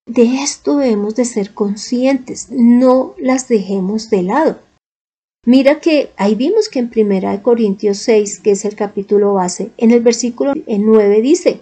De 0.07 0.43
esto 0.43 0.79
debemos 0.79 1.17
de 1.17 1.25
ser 1.27 1.53
conscientes, 1.53 2.49
no 2.51 3.15
las 3.19 3.49
dejemos 3.49 4.09
de 4.11 4.23
lado. 4.23 4.59
Mira 5.47 5.81
que 5.81 6.11
ahí 6.17 6.35
vimos 6.35 6.71
que 6.71 6.79
en 6.79 6.91
1 6.95 7.43
Corintios 7.43 7.99
6, 7.99 8.41
que 8.41 8.53
es 8.53 8.65
el 8.65 8.75
capítulo 8.77 9.35
base, 9.35 9.71
en 9.77 9.91
el 9.91 10.01
versículo 10.01 10.55
9 10.67 11.21
dice 11.21 11.61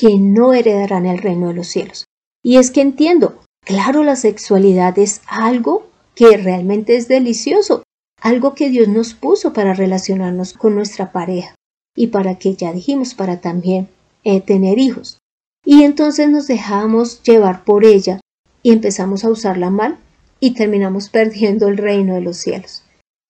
que 0.00 0.16
no 0.16 0.54
heredarán 0.54 1.04
el 1.04 1.18
reino 1.18 1.48
de 1.48 1.54
los 1.54 1.66
cielos. 1.66 2.06
Y 2.42 2.56
es 2.56 2.70
que 2.70 2.80
entiendo, 2.80 3.38
claro, 3.66 4.02
la 4.02 4.16
sexualidad 4.16 4.98
es 4.98 5.20
algo 5.26 5.90
que 6.14 6.38
realmente 6.38 6.96
es 6.96 7.06
delicioso, 7.06 7.82
algo 8.18 8.54
que 8.54 8.70
Dios 8.70 8.88
nos 8.88 9.12
puso 9.12 9.52
para 9.52 9.74
relacionarnos 9.74 10.54
con 10.54 10.74
nuestra 10.74 11.12
pareja 11.12 11.54
y 11.94 12.06
para 12.06 12.38
que, 12.38 12.54
ya 12.54 12.72
dijimos, 12.72 13.12
para 13.12 13.42
también 13.42 13.88
eh, 14.24 14.40
tener 14.40 14.78
hijos 14.78 15.18
y 15.66 15.82
entonces 15.82 16.30
nos 16.30 16.46
dejamos 16.46 17.22
llevar 17.22 17.64
por 17.64 17.84
ella 17.84 18.20
y 18.62 18.72
empezamos 18.72 19.26
a 19.26 19.30
usarla 19.30 19.68
mal 19.68 19.98
y 20.40 20.54
terminamos 20.54 21.08
perdiendo 21.10 21.68
el 21.68 21.76
reino 21.76 22.14
de 22.14 22.22
los 22.22 22.38
cielos. 22.38 22.84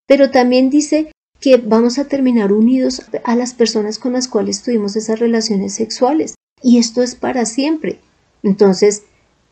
Pero 0.07 0.31
también 0.31 0.71
dice 0.71 1.11
que 1.41 1.57
vamos 1.57 1.99
a 1.99 2.07
terminar 2.07 2.53
unidos 2.53 3.03
a 3.25 3.35
las 3.35 3.55
personas 3.55 3.99
con 3.99 4.13
las 4.13 4.29
cuales 4.29 4.63
tuvimos 4.63 4.95
esas 4.95 5.19
relaciones 5.19 5.75
sexuales 5.75 6.35
y 6.63 6.79
esto 6.79 7.03
es 7.03 7.15
para 7.15 7.45
siempre. 7.47 7.99
Entonces, 8.43 9.05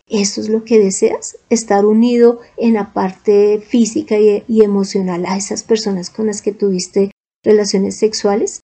¿eso 0.08 0.40
es 0.40 0.48
lo 0.48 0.64
que 0.64 0.78
deseas? 0.78 1.38
Estar 1.50 1.84
unido 1.84 2.40
en 2.56 2.74
la 2.74 2.92
parte 2.92 3.60
física 3.60 4.18
y, 4.18 4.44
y 4.48 4.62
emocional 4.62 5.26
a 5.26 5.36
esas 5.36 5.62
personas 5.62 6.10
con 6.10 6.26
las 6.26 6.42
que 6.42 6.52
tuviste 6.52 7.10
relaciones 7.44 7.96
sexuales 7.96 8.60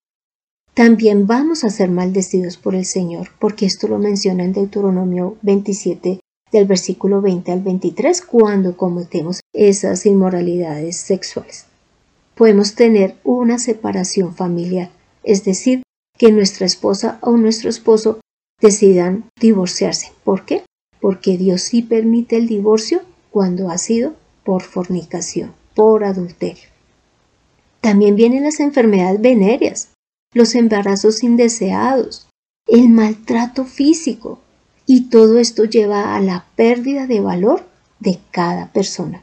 también 0.74 1.28
vamos 1.28 1.62
a 1.62 1.70
ser 1.70 1.88
maldecidos 1.88 2.56
por 2.56 2.74
el 2.74 2.84
Señor, 2.84 3.28
porque 3.38 3.64
esto 3.64 3.86
lo 3.86 4.00
menciona 4.00 4.42
en 4.42 4.52
Deuteronomio 4.52 5.36
27 5.42 6.18
del 6.50 6.66
versículo 6.66 7.22
20 7.22 7.52
al 7.52 7.60
23 7.60 8.20
cuando 8.22 8.76
cometemos 8.76 9.38
esas 9.52 10.04
inmoralidades 10.04 10.96
sexuales. 10.96 11.66
Podemos 12.34 12.74
tener 12.74 13.14
una 13.22 13.60
separación 13.60 14.34
familiar, 14.34 14.90
es 15.22 15.44
decir, 15.44 15.84
que 16.18 16.32
nuestra 16.32 16.66
esposa 16.66 17.18
o 17.20 17.36
nuestro 17.36 17.70
esposo 17.70 18.18
decidan 18.64 19.24
divorciarse. 19.38 20.12
¿Por 20.24 20.46
qué? 20.46 20.62
Porque 20.98 21.36
Dios 21.36 21.60
sí 21.60 21.82
permite 21.82 22.36
el 22.36 22.46
divorcio 22.48 23.02
cuando 23.30 23.68
ha 23.70 23.76
sido 23.76 24.14
por 24.42 24.62
fornicación, 24.62 25.52
por 25.74 26.02
adulterio. 26.02 26.70
También 27.82 28.16
vienen 28.16 28.44
las 28.44 28.60
enfermedades 28.60 29.20
venéreas, 29.20 29.90
los 30.32 30.54
embarazos 30.54 31.22
indeseados, 31.22 32.26
el 32.66 32.88
maltrato 32.88 33.66
físico, 33.66 34.40
y 34.86 35.10
todo 35.10 35.38
esto 35.38 35.64
lleva 35.64 36.16
a 36.16 36.20
la 36.20 36.46
pérdida 36.56 37.06
de 37.06 37.20
valor 37.20 37.64
de 38.00 38.18
cada 38.30 38.72
persona. 38.72 39.22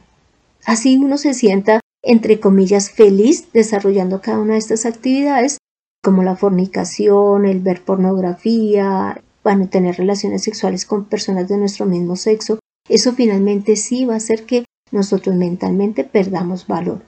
Así 0.64 0.96
uno 0.96 1.18
se 1.18 1.34
sienta, 1.34 1.80
entre 2.04 2.38
comillas, 2.38 2.90
feliz 2.90 3.52
desarrollando 3.52 4.20
cada 4.20 4.38
una 4.38 4.52
de 4.52 4.60
estas 4.60 4.86
actividades, 4.86 5.58
como 6.00 6.22
la 6.22 6.36
fornicación, 6.36 7.44
el 7.44 7.60
ver 7.60 7.82
pornografía, 7.82 9.20
bueno, 9.44 9.68
tener 9.68 9.96
relaciones 9.96 10.42
sexuales 10.42 10.86
con 10.86 11.06
personas 11.06 11.48
de 11.48 11.58
nuestro 11.58 11.86
mismo 11.86 12.16
sexo, 12.16 12.58
eso 12.88 13.12
finalmente 13.12 13.76
sí 13.76 14.04
va 14.04 14.14
a 14.14 14.18
hacer 14.18 14.44
que 14.44 14.64
nosotros 14.90 15.34
mentalmente 15.34 16.04
perdamos 16.04 16.66
valor. 16.66 17.02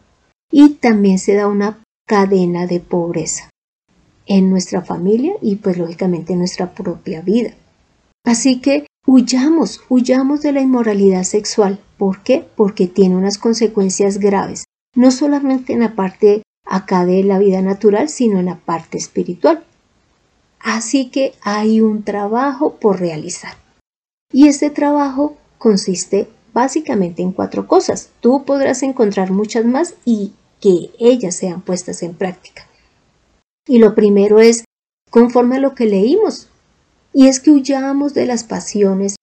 Y 0.50 0.74
también 0.74 1.18
se 1.18 1.34
da 1.34 1.48
una 1.48 1.82
cadena 2.06 2.66
de 2.66 2.80
pobreza 2.80 3.50
en 4.26 4.50
nuestra 4.50 4.82
familia 4.82 5.34
y 5.40 5.56
pues 5.56 5.78
lógicamente 5.78 6.32
en 6.32 6.40
nuestra 6.40 6.74
propia 6.74 7.20
vida. 7.20 7.54
Así 8.24 8.60
que 8.60 8.86
huyamos, 9.06 9.82
huyamos 9.88 10.42
de 10.42 10.52
la 10.52 10.60
inmoralidad 10.60 11.24
sexual. 11.24 11.78
¿Por 11.98 12.22
qué? 12.22 12.46
Porque 12.56 12.86
tiene 12.86 13.16
unas 13.16 13.38
consecuencias 13.38 14.18
graves, 14.18 14.64
no 14.94 15.10
solamente 15.10 15.72
en 15.72 15.80
la 15.80 15.94
parte 15.94 16.42
acá 16.66 17.04
de 17.04 17.22
la 17.22 17.38
vida 17.38 17.60
natural, 17.60 18.08
sino 18.08 18.38
en 18.38 18.46
la 18.46 18.56
parte 18.56 18.96
espiritual. 18.96 19.64
Así 20.64 21.10
que 21.10 21.34
hay 21.42 21.82
un 21.82 22.04
trabajo 22.04 22.76
por 22.76 22.98
realizar. 22.98 23.52
Y 24.32 24.48
este 24.48 24.70
trabajo 24.70 25.36
consiste 25.58 26.26
básicamente 26.54 27.20
en 27.22 27.32
cuatro 27.32 27.68
cosas. 27.68 28.08
Tú 28.20 28.44
podrás 28.44 28.82
encontrar 28.82 29.30
muchas 29.30 29.66
más 29.66 29.94
y 30.06 30.32
que 30.62 30.90
ellas 30.98 31.36
sean 31.36 31.60
puestas 31.60 32.02
en 32.02 32.14
práctica. 32.14 32.66
Y 33.68 33.78
lo 33.78 33.94
primero 33.94 34.40
es 34.40 34.64
conforme 35.10 35.56
a 35.56 35.60
lo 35.60 35.74
que 35.74 35.84
leímos, 35.84 36.48
y 37.12 37.28
es 37.28 37.40
que 37.40 37.50
huyamos 37.50 38.14
de 38.14 38.26
las 38.26 38.42
pasiones 38.42 39.16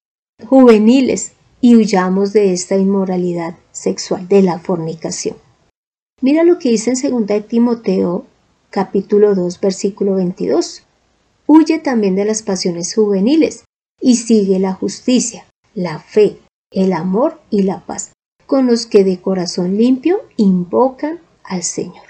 juveniles 0.47 1.33
y 1.59 1.75
huyamos 1.75 2.33
de 2.33 2.53
esta 2.53 2.77
inmoralidad 2.77 3.55
sexual, 3.71 4.27
de 4.27 4.43
la 4.43 4.59
fornicación. 4.59 5.37
Mira 6.21 6.43
lo 6.43 6.59
que 6.59 6.69
dice 6.69 6.93
en 7.03 7.25
2 7.25 7.47
Timoteo 7.47 8.25
capítulo 8.69 9.33
2 9.33 9.59
versículo 9.59 10.15
22. 10.15 10.83
Huye 11.47 11.79
también 11.79 12.15
de 12.15 12.25
las 12.25 12.43
pasiones 12.43 12.93
juveniles 12.93 13.65
y 13.99 14.15
sigue 14.15 14.59
la 14.59 14.73
justicia, 14.73 15.45
la 15.73 15.99
fe, 15.99 16.37
el 16.71 16.93
amor 16.93 17.39
y 17.49 17.63
la 17.63 17.85
paz, 17.85 18.13
con 18.45 18.67
los 18.67 18.85
que 18.85 19.03
de 19.03 19.19
corazón 19.19 19.77
limpio 19.77 20.21
invocan 20.37 21.19
al 21.43 21.63
Señor. 21.63 22.05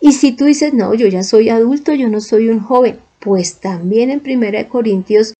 Y 0.00 0.12
si 0.12 0.32
tú 0.32 0.44
dices, 0.44 0.74
no, 0.74 0.94
yo 0.94 1.06
ya 1.06 1.22
soy 1.22 1.48
adulto, 1.48 1.94
yo 1.94 2.08
no 2.08 2.20
soy 2.20 2.48
un 2.50 2.60
joven, 2.60 2.98
pues 3.20 3.56
también 3.56 4.10
en 4.10 4.20
1 4.24 4.68
Corintios 4.68 5.32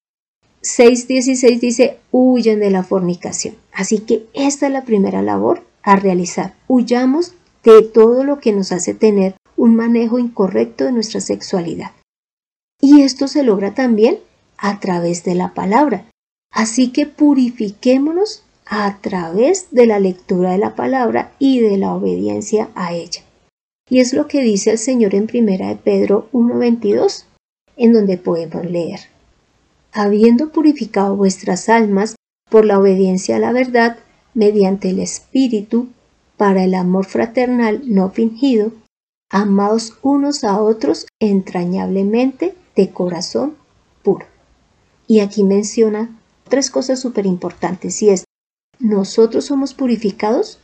6:16 0.62 1.60
dice, 1.60 1.98
huyan 2.10 2.60
de 2.60 2.70
la 2.70 2.82
fornicación. 2.82 3.56
Así 3.72 3.98
que 3.98 4.26
esta 4.32 4.66
es 4.66 4.72
la 4.72 4.84
primera 4.84 5.20
labor 5.20 5.62
a 5.82 5.96
realizar. 5.96 6.54
Huyamos 6.66 7.34
de 7.62 7.82
todo 7.82 8.24
lo 8.24 8.40
que 8.40 8.52
nos 8.52 8.72
hace 8.72 8.94
tener 8.94 9.34
un 9.56 9.76
manejo 9.76 10.18
incorrecto 10.18 10.84
de 10.84 10.92
nuestra 10.92 11.20
sexualidad. 11.20 11.92
Y 12.87 13.00
esto 13.00 13.29
se 13.29 13.43
logra 13.43 13.73
también 13.73 14.19
a 14.59 14.79
través 14.79 15.25
de 15.25 15.35
la 15.35 15.55
palabra. 15.55 16.05
Así 16.53 16.93
que 16.93 17.07
purifiquémonos 17.07 18.43
a 18.67 18.99
través 19.00 19.69
de 19.71 19.87
la 19.87 19.99
lectura 19.99 20.50
de 20.50 20.59
la 20.59 20.75
palabra 20.75 21.33
y 21.38 21.61
de 21.61 21.79
la 21.79 21.95
obediencia 21.95 22.69
a 22.75 22.93
ella. 22.93 23.23
Y 23.88 24.00
es 24.00 24.12
lo 24.12 24.29
que 24.29 24.43
dice 24.43 24.73
el 24.73 24.76
Señor 24.76 25.14
en 25.14 25.26
Primera 25.26 25.69
de 25.69 25.76
Pedro 25.76 26.29
1.22, 26.33 27.25
en 27.79 27.95
donde 27.95 28.19
podemos 28.19 28.67
leer. 28.67 29.00
Habiendo 29.95 30.53
purificado 30.53 31.17
vuestras 31.17 31.71
almas 31.71 32.17
por 32.50 32.67
la 32.67 32.79
obediencia 32.79 33.37
a 33.37 33.38
la 33.38 33.53
verdad, 33.53 33.97
mediante 34.35 34.91
el 34.91 34.99
Espíritu, 34.99 35.88
para 36.37 36.64
el 36.64 36.75
amor 36.75 37.07
fraternal 37.07 37.81
no 37.87 38.11
fingido, 38.11 38.73
amados 39.31 39.97
unos 40.03 40.45
a 40.45 40.61
otros 40.61 41.07
entrañablemente 41.19 42.55
de 42.76 42.90
corazón 42.90 43.57
puro. 44.02 44.26
Y 45.07 45.21
aquí 45.21 45.45
menciona 45.45 46.19
tres 46.49 46.71
cosas 46.71 47.00
súper 47.00 47.26
importantes 47.26 48.02
y 48.02 48.11
es, 48.11 48.25
nosotros 48.78 49.47
somos 49.47 49.75
purificados 49.75 50.59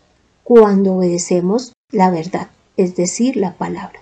cuando 0.45 0.95
obedecemos 0.95 1.73
la 1.93 2.11
verdad, 2.11 2.51
es 2.77 2.97
decir, 2.97 3.37
la 3.37 3.55
palabra. 3.57 4.01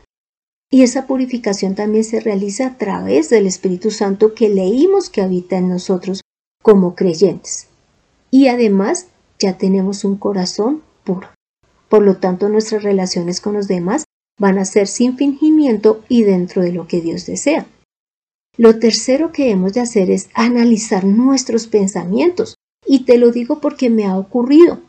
Y 0.70 0.82
esa 0.82 1.06
purificación 1.06 1.74
también 1.74 2.04
se 2.04 2.20
realiza 2.20 2.66
a 2.66 2.78
través 2.78 3.30
del 3.30 3.46
Espíritu 3.46 3.90
Santo 3.90 4.34
que 4.34 4.48
leímos 4.50 5.08
que 5.08 5.22
habita 5.22 5.56
en 5.56 5.68
nosotros 5.68 6.20
como 6.62 6.94
creyentes. 6.94 7.68
Y 8.30 8.48
además 8.48 9.06
ya 9.38 9.56
tenemos 9.56 10.04
un 10.04 10.16
corazón 10.16 10.82
puro. 11.04 11.28
Por 11.88 12.02
lo 12.02 12.18
tanto, 12.18 12.50
nuestras 12.50 12.82
relaciones 12.82 13.40
con 13.40 13.54
los 13.54 13.66
demás 13.66 14.04
van 14.38 14.58
a 14.58 14.66
ser 14.66 14.86
sin 14.86 15.16
fingimiento 15.16 16.02
y 16.08 16.22
dentro 16.24 16.62
de 16.62 16.72
lo 16.72 16.86
que 16.86 17.00
Dios 17.00 17.24
desea. 17.24 17.66
Lo 18.58 18.80
tercero 18.80 19.30
que 19.30 19.50
hemos 19.50 19.72
de 19.72 19.80
hacer 19.80 20.10
es 20.10 20.28
analizar 20.34 21.04
nuestros 21.04 21.68
pensamientos. 21.68 22.56
Y 22.84 23.04
te 23.04 23.16
lo 23.16 23.30
digo 23.30 23.60
porque 23.60 23.88
me 23.88 24.04
ha 24.04 24.18
ocurrido. 24.18 24.80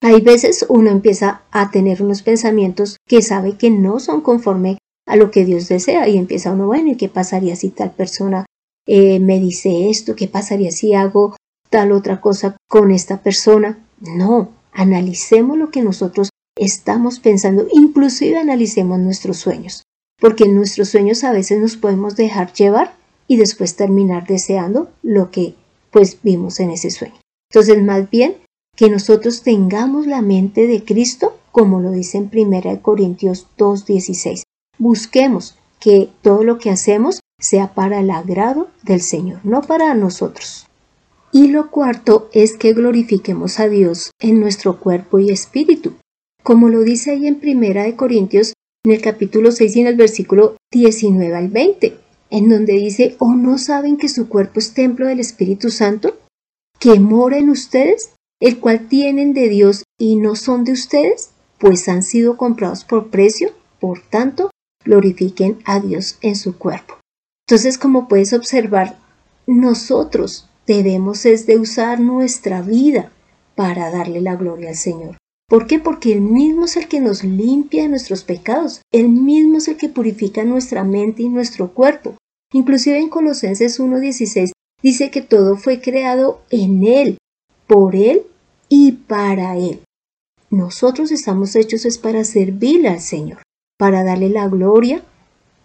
Hay 0.00 0.20
veces 0.20 0.64
uno 0.68 0.90
empieza 0.90 1.42
a 1.50 1.70
tener 1.70 2.02
unos 2.02 2.22
pensamientos 2.22 2.96
que 3.08 3.20
sabe 3.20 3.56
que 3.56 3.70
no 3.70 3.98
son 3.98 4.20
conforme 4.20 4.78
a 5.06 5.16
lo 5.16 5.30
que 5.30 5.44
Dios 5.44 5.68
desea 5.68 6.08
y 6.08 6.18
empieza 6.18 6.52
uno, 6.52 6.66
bueno, 6.66 6.92
¿y 6.92 6.96
qué 6.96 7.08
pasaría 7.08 7.56
si 7.56 7.70
tal 7.70 7.90
persona 7.92 8.46
eh, 8.86 9.18
me 9.18 9.40
dice 9.40 9.90
esto? 9.90 10.14
¿Qué 10.14 10.28
pasaría 10.28 10.70
si 10.70 10.94
hago 10.94 11.36
tal 11.70 11.92
otra 11.92 12.20
cosa 12.20 12.56
con 12.68 12.90
esta 12.90 13.22
persona? 13.22 13.78
No, 14.00 14.50
analicemos 14.72 15.58
lo 15.58 15.70
que 15.70 15.82
nosotros 15.82 16.30
estamos 16.56 17.18
pensando, 17.18 17.66
inclusive 17.72 18.38
analicemos 18.38 18.98
nuestros 18.98 19.38
sueños, 19.38 19.83
porque 20.20 20.44
en 20.44 20.54
nuestros 20.54 20.88
sueños 20.88 21.24
a 21.24 21.32
veces 21.32 21.60
nos 21.60 21.76
podemos 21.76 22.16
dejar 22.16 22.52
llevar 22.52 22.94
y 23.26 23.36
después 23.36 23.76
terminar 23.76 24.26
deseando 24.26 24.90
lo 25.02 25.30
que 25.30 25.54
pues 25.90 26.18
vimos 26.22 26.60
en 26.60 26.70
ese 26.70 26.90
sueño. 26.90 27.14
Entonces, 27.50 27.82
más 27.82 28.10
bien 28.10 28.36
que 28.76 28.90
nosotros 28.90 29.42
tengamos 29.42 30.06
la 30.06 30.22
mente 30.22 30.66
de 30.66 30.84
Cristo, 30.84 31.38
como 31.52 31.80
lo 31.80 31.92
dice 31.92 32.18
en 32.18 32.30
1 32.32 32.82
Corintios 32.82 33.46
2:16. 33.56 34.42
Busquemos 34.78 35.56
que 35.78 36.08
todo 36.22 36.42
lo 36.42 36.58
que 36.58 36.70
hacemos 36.70 37.20
sea 37.38 37.74
para 37.74 38.00
el 38.00 38.10
agrado 38.10 38.68
del 38.82 39.00
Señor, 39.00 39.40
no 39.44 39.60
para 39.62 39.94
nosotros. 39.94 40.66
Y 41.30 41.48
lo 41.48 41.70
cuarto 41.70 42.28
es 42.32 42.56
que 42.56 42.72
glorifiquemos 42.72 43.60
a 43.60 43.68
Dios 43.68 44.10
en 44.20 44.40
nuestro 44.40 44.80
cuerpo 44.80 45.18
y 45.18 45.30
espíritu, 45.30 45.94
como 46.42 46.68
lo 46.68 46.80
dice 46.80 47.12
ahí 47.12 47.26
en 47.26 47.40
Primera 47.40 47.84
de 47.84 47.96
Corintios 47.96 48.54
en 48.84 48.92
el 48.92 49.00
capítulo 49.00 49.50
6 49.50 49.76
y 49.76 49.80
en 49.80 49.86
el 49.86 49.96
versículo 49.96 50.56
19 50.70 51.34
al 51.34 51.48
20, 51.48 51.96
en 52.30 52.48
donde 52.50 52.74
dice, 52.74 53.16
¿o 53.18 53.34
no 53.34 53.56
saben 53.56 53.96
que 53.96 54.08
su 54.08 54.28
cuerpo 54.28 54.58
es 54.58 54.74
templo 54.74 55.06
del 55.06 55.20
Espíritu 55.20 55.70
Santo, 55.70 56.18
que 56.78 57.00
mora 57.00 57.38
en 57.38 57.48
ustedes, 57.48 58.12
el 58.40 58.60
cual 58.60 58.88
tienen 58.88 59.32
de 59.32 59.48
Dios 59.48 59.84
y 59.98 60.16
no 60.16 60.36
son 60.36 60.64
de 60.64 60.72
ustedes, 60.72 61.30
pues 61.58 61.88
han 61.88 62.02
sido 62.02 62.36
comprados 62.36 62.84
por 62.84 63.08
precio, 63.08 63.52
por 63.80 64.00
tanto, 64.00 64.50
glorifiquen 64.84 65.58
a 65.64 65.80
Dios 65.80 66.18
en 66.20 66.36
su 66.36 66.58
cuerpo. 66.58 66.98
Entonces, 67.48 67.78
como 67.78 68.06
puedes 68.06 68.34
observar, 68.34 68.98
nosotros 69.46 70.48
debemos 70.66 71.24
es 71.24 71.46
de 71.46 71.58
usar 71.58 72.00
nuestra 72.00 72.60
vida 72.60 73.10
para 73.54 73.90
darle 73.90 74.20
la 74.20 74.36
gloria 74.36 74.70
al 74.70 74.76
Señor. 74.76 75.16
¿Por 75.54 75.68
qué? 75.68 75.78
Porque 75.78 76.12
Él 76.12 76.20
mismo 76.20 76.64
es 76.64 76.76
el 76.76 76.88
que 76.88 76.98
nos 76.98 77.22
limpia 77.22 77.84
de 77.84 77.88
nuestros 77.88 78.24
pecados, 78.24 78.82
Él 78.90 79.08
mismo 79.08 79.58
es 79.58 79.68
el 79.68 79.76
que 79.76 79.88
purifica 79.88 80.42
nuestra 80.42 80.82
mente 80.82 81.22
y 81.22 81.28
nuestro 81.28 81.72
cuerpo. 81.72 82.16
Inclusive 82.52 82.98
en 82.98 83.08
Colosenses 83.08 83.78
1.16 83.78 84.50
dice 84.82 85.12
que 85.12 85.22
todo 85.22 85.56
fue 85.56 85.80
creado 85.80 86.40
en 86.50 86.84
Él, 86.84 87.18
por 87.68 87.94
Él 87.94 88.22
y 88.68 88.90
para 89.06 89.56
Él. 89.56 89.78
Nosotros 90.50 91.12
estamos 91.12 91.54
hechos 91.54 91.84
es 91.84 91.98
para 91.98 92.24
servirle 92.24 92.88
al 92.88 93.00
Señor, 93.00 93.38
para 93.78 94.02
darle 94.02 94.30
la 94.30 94.48
gloria 94.48 95.04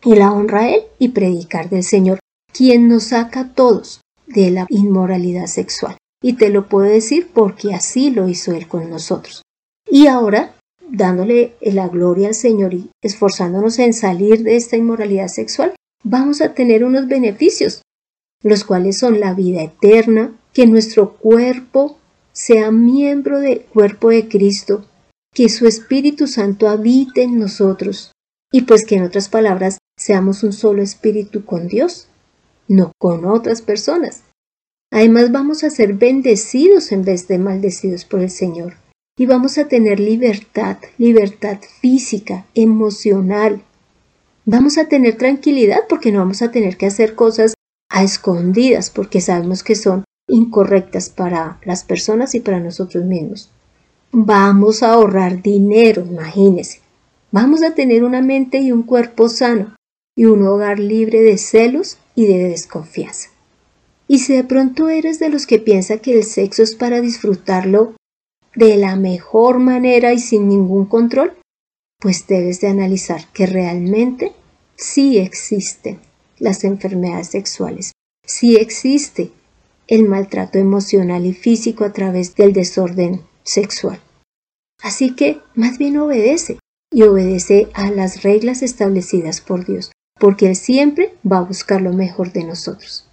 y 0.03 0.13
la 0.13 0.31
honra 0.31 0.59
a 0.59 0.69
Él 0.69 0.83
y 0.99 1.07
predicar 1.07 1.67
del 1.71 1.83
Señor, 1.83 2.19
quien 2.53 2.89
nos 2.89 3.05
saca 3.05 3.39
a 3.39 3.53
todos 3.53 4.01
de 4.27 4.51
la 4.51 4.67
inmoralidad 4.69 5.47
sexual. 5.47 5.97
Y 6.21 6.33
te 6.33 6.49
lo 6.49 6.69
puedo 6.69 6.85
decir 6.85 7.31
porque 7.33 7.73
así 7.73 8.11
lo 8.11 8.29
hizo 8.29 8.53
Él 8.53 8.67
con 8.67 8.87
nosotros. 8.87 9.41
Y 9.89 10.07
ahora, 10.07 10.55
dándole 10.89 11.53
la 11.61 11.87
gloria 11.87 12.29
al 12.29 12.35
Señor 12.35 12.73
y 12.73 12.89
esforzándonos 13.01 13.79
en 13.79 13.93
salir 13.93 14.43
de 14.43 14.55
esta 14.55 14.77
inmoralidad 14.77 15.27
sexual, 15.27 15.73
vamos 16.03 16.41
a 16.41 16.53
tener 16.53 16.83
unos 16.83 17.07
beneficios, 17.07 17.81
los 18.43 18.63
cuales 18.63 18.97
son 18.97 19.19
la 19.19 19.33
vida 19.33 19.61
eterna, 19.63 20.35
que 20.53 20.67
nuestro 20.67 21.13
cuerpo 21.13 21.97
sea 22.31 22.71
miembro 22.71 23.39
del 23.39 23.61
cuerpo 23.61 24.09
de 24.09 24.27
Cristo, 24.27 24.85
que 25.33 25.49
su 25.49 25.67
Espíritu 25.67 26.27
Santo 26.27 26.69
habite 26.69 27.23
en 27.23 27.39
nosotros, 27.39 28.11
y 28.51 28.61
pues 28.61 28.85
que 28.85 28.95
en 28.95 29.03
otras 29.03 29.29
palabras 29.29 29.77
seamos 29.97 30.43
un 30.43 30.53
solo 30.53 30.81
espíritu 30.81 31.45
con 31.45 31.67
Dios 31.67 32.09
no 32.69 32.93
con 32.97 33.25
otras 33.25 33.61
personas. 33.61 34.23
Además 34.91 35.31
vamos 35.31 35.63
a 35.63 35.69
ser 35.69 35.95
bendecidos 35.95 36.91
en 36.91 37.03
vez 37.03 37.27
de 37.27 37.37
maldecidos 37.37 38.05
por 38.05 38.21
el 38.21 38.29
Señor. 38.29 38.75
Y 39.19 39.25
vamos 39.25 39.57
a 39.57 39.67
tener 39.67 39.99
libertad, 39.99 40.77
libertad 40.97 41.57
física, 41.81 42.45
emocional. 42.55 43.61
Vamos 44.45 44.77
a 44.77 44.85
tener 44.85 45.17
tranquilidad 45.17 45.81
porque 45.89 46.13
no 46.13 46.19
vamos 46.19 46.41
a 46.41 46.51
tener 46.51 46.77
que 46.77 46.85
hacer 46.85 47.15
cosas 47.15 47.53
a 47.89 48.01
escondidas 48.01 48.89
porque 48.89 49.19
sabemos 49.19 49.61
que 49.61 49.75
son 49.75 50.05
incorrectas 50.29 51.09
para 51.09 51.59
las 51.65 51.83
personas 51.83 52.33
y 52.33 52.39
para 52.39 52.61
nosotros 52.61 53.03
mismos. 53.03 53.51
Vamos 54.13 54.83
a 54.83 54.93
ahorrar 54.93 55.41
dinero, 55.41 56.05
imagínense. 56.09 56.79
Vamos 57.33 57.61
a 57.61 57.75
tener 57.75 58.05
una 58.05 58.21
mente 58.21 58.59
y 58.59 58.71
un 58.71 58.83
cuerpo 58.83 59.27
sano 59.27 59.75
y 60.15 60.25
un 60.25 60.47
hogar 60.47 60.79
libre 60.79 61.21
de 61.21 61.37
celos 61.37 61.97
y 62.15 62.25
de 62.25 62.47
desconfianza. 62.47 63.27
Y 64.07 64.19
si 64.19 64.33
de 64.33 64.45
pronto 64.45 64.87
eres 64.87 65.19
de 65.19 65.27
los 65.27 65.45
que 65.45 65.59
piensa 65.59 65.97
que 65.97 66.13
el 66.13 66.23
sexo 66.23 66.63
es 66.63 66.73
para 66.73 67.01
disfrutarlo 67.01 67.98
de 68.55 68.77
la 68.77 68.95
mejor 68.95 69.59
manera 69.59 70.13
y 70.13 70.19
sin 70.19 70.47
ningún 70.47 70.85
control, 70.85 71.33
pues 71.99 72.27
debes 72.27 72.61
de 72.61 72.67
analizar 72.67 73.27
que 73.33 73.45
realmente 73.45 74.33
sí 74.75 75.17
existen 75.17 75.99
las 76.37 76.63
enfermedades 76.63 77.27
sexuales, 77.27 77.91
sí 78.25 78.55
existe 78.55 79.31
el 79.87 80.07
maltrato 80.07 80.57
emocional 80.59 81.25
y 81.25 81.33
físico 81.33 81.83
a 81.83 81.91
través 81.91 82.35
del 82.35 82.53
desorden 82.53 83.21
sexual. 83.43 83.99
Así 84.81 85.15
que 85.15 85.39
más 85.55 85.77
bien 85.77 85.97
obedece 85.97 86.59
y 86.91 87.03
obedece 87.03 87.67
a 87.73 87.91
las 87.91 88.23
reglas 88.23 88.61
establecidas 88.61 89.41
por 89.41 89.65
Dios 89.65 89.91
porque 90.19 90.47
Él 90.47 90.55
siempre 90.55 91.15
va 91.29 91.37
a 91.37 91.43
buscar 91.43 91.81
lo 91.81 91.93
mejor 91.93 92.31
de 92.31 92.43
nosotros. 92.43 93.08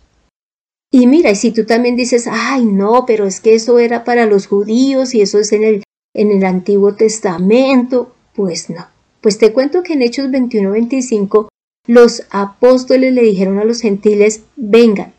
Y 0.90 1.06
mira, 1.06 1.30
y 1.30 1.36
si 1.36 1.50
tú 1.50 1.64
también 1.64 1.96
dices, 1.96 2.28
ay, 2.30 2.64
no, 2.64 3.04
pero 3.06 3.26
es 3.26 3.40
que 3.40 3.54
eso 3.54 3.78
era 3.78 4.04
para 4.04 4.26
los 4.26 4.46
judíos 4.46 5.14
y 5.14 5.20
eso 5.20 5.38
es 5.38 5.52
en 5.52 5.64
el, 5.64 5.84
en 6.14 6.30
el 6.30 6.44
Antiguo 6.44 6.94
Testamento, 6.94 8.14
pues 8.34 8.70
no. 8.70 8.86
Pues 9.20 9.38
te 9.38 9.52
cuento 9.52 9.82
que 9.82 9.94
en 9.94 10.02
Hechos 10.02 10.28
21-25 10.28 11.48
los 11.88 12.22
apóstoles 12.30 13.12
le 13.12 13.22
dijeron 13.22 13.58
a 13.58 13.64
los 13.64 13.80
gentiles, 13.80 14.42
vengan, 14.56 15.12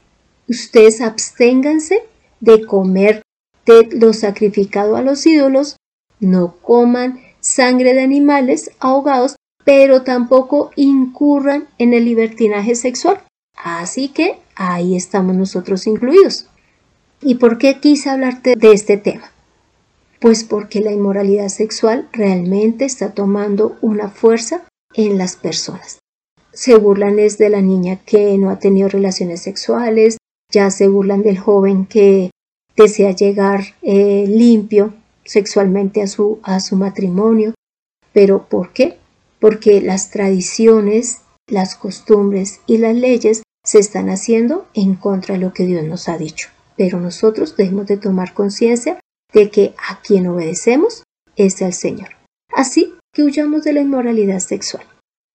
ustedes 0.48 1.02
absténganse 1.02 2.04
de 2.40 2.66
comer 2.66 3.22
de 3.66 3.90
lo 3.92 4.14
sacrificado 4.14 4.96
a 4.96 5.02
los 5.02 5.26
ídolos, 5.26 5.76
no 6.20 6.56
coman 6.62 7.22
sangre 7.40 7.94
de 7.94 8.02
animales 8.02 8.72
ahogados 8.80 9.36
pero 9.68 10.04
tampoco 10.04 10.72
incurran 10.78 11.68
en 11.78 11.94
el 11.94 12.06
libertinaje 12.06 12.74
sexual. 12.74 13.22
Así 13.58 14.10
que 14.10 14.40
ahí 14.56 14.96
estamos 14.96 15.36
nosotros 15.36 15.88
incluidos. 15.88 16.48
¿Y 17.22 17.36
por 17.36 17.58
qué 17.58 17.80
quise 17.80 18.10
hablarte 18.10 18.56
de 18.56 18.72
este 18.72 18.98
tema? 18.98 19.32
Pues 20.20 20.44
porque 20.44 20.80
la 20.80 20.92
inmoralidad 20.92 21.50
sexual 21.50 22.08
realmente 22.14 22.86
está 22.86 23.14
tomando 23.14 23.76
una 23.82 24.10
fuerza 24.10 24.64
en 24.94 25.18
las 25.18 25.36
personas. 25.36 26.00
se 26.54 26.76
burlan 26.76 27.20
es 27.20 27.38
de 27.38 27.50
la 27.50 27.62
niña 27.62 27.98
que 28.04 28.36
no 28.40 28.50
ha 28.50 28.58
tenido 28.58 28.90
relaciones 28.90 29.42
sexuales, 29.42 30.18
ya 30.52 30.72
se 30.72 30.88
burlan 30.88 31.22
del 31.22 31.38
joven 31.38 31.86
que 31.86 32.32
desea 32.76 33.12
llegar 33.12 33.76
eh, 33.84 34.26
limpio 34.28 34.96
sexualmente 35.24 36.02
a 36.02 36.08
su, 36.08 36.40
a 36.42 36.60
su 36.60 36.76
matrimonio. 36.76 37.54
¿Pero 38.12 38.48
por 38.48 38.74
qué? 38.74 38.98
Porque 39.40 39.82
las 39.82 40.10
tradiciones, 40.10 41.20
las 41.48 41.76
costumbres 41.76 42.62
y 42.66 42.80
las 42.80 42.96
leyes 42.96 43.44
se 43.68 43.80
están 43.80 44.10
haciendo 44.10 44.66
en 44.74 44.96
contra 44.96 45.36
de 45.36 45.42
lo 45.42 45.54
que 45.54 45.66
Dios 45.66 45.84
nos 45.84 46.08
ha 46.08 46.18
dicho. 46.18 46.48
Pero 46.78 47.02
nosotros 47.02 47.58
debemos 47.58 47.86
de 47.88 47.98
tomar 47.98 48.34
conciencia 48.34 48.98
de 49.34 49.52
que 49.52 49.76
a 49.90 50.00
quien 50.02 50.28
obedecemos 50.28 51.04
es 51.36 51.62
al 51.62 51.74
Señor. 51.74 52.12
Así 52.56 52.96
que 53.14 53.24
huyamos 53.24 53.66
de 53.66 53.74
la 53.74 53.82
inmoralidad 53.82 54.40
sexual. 54.40 54.86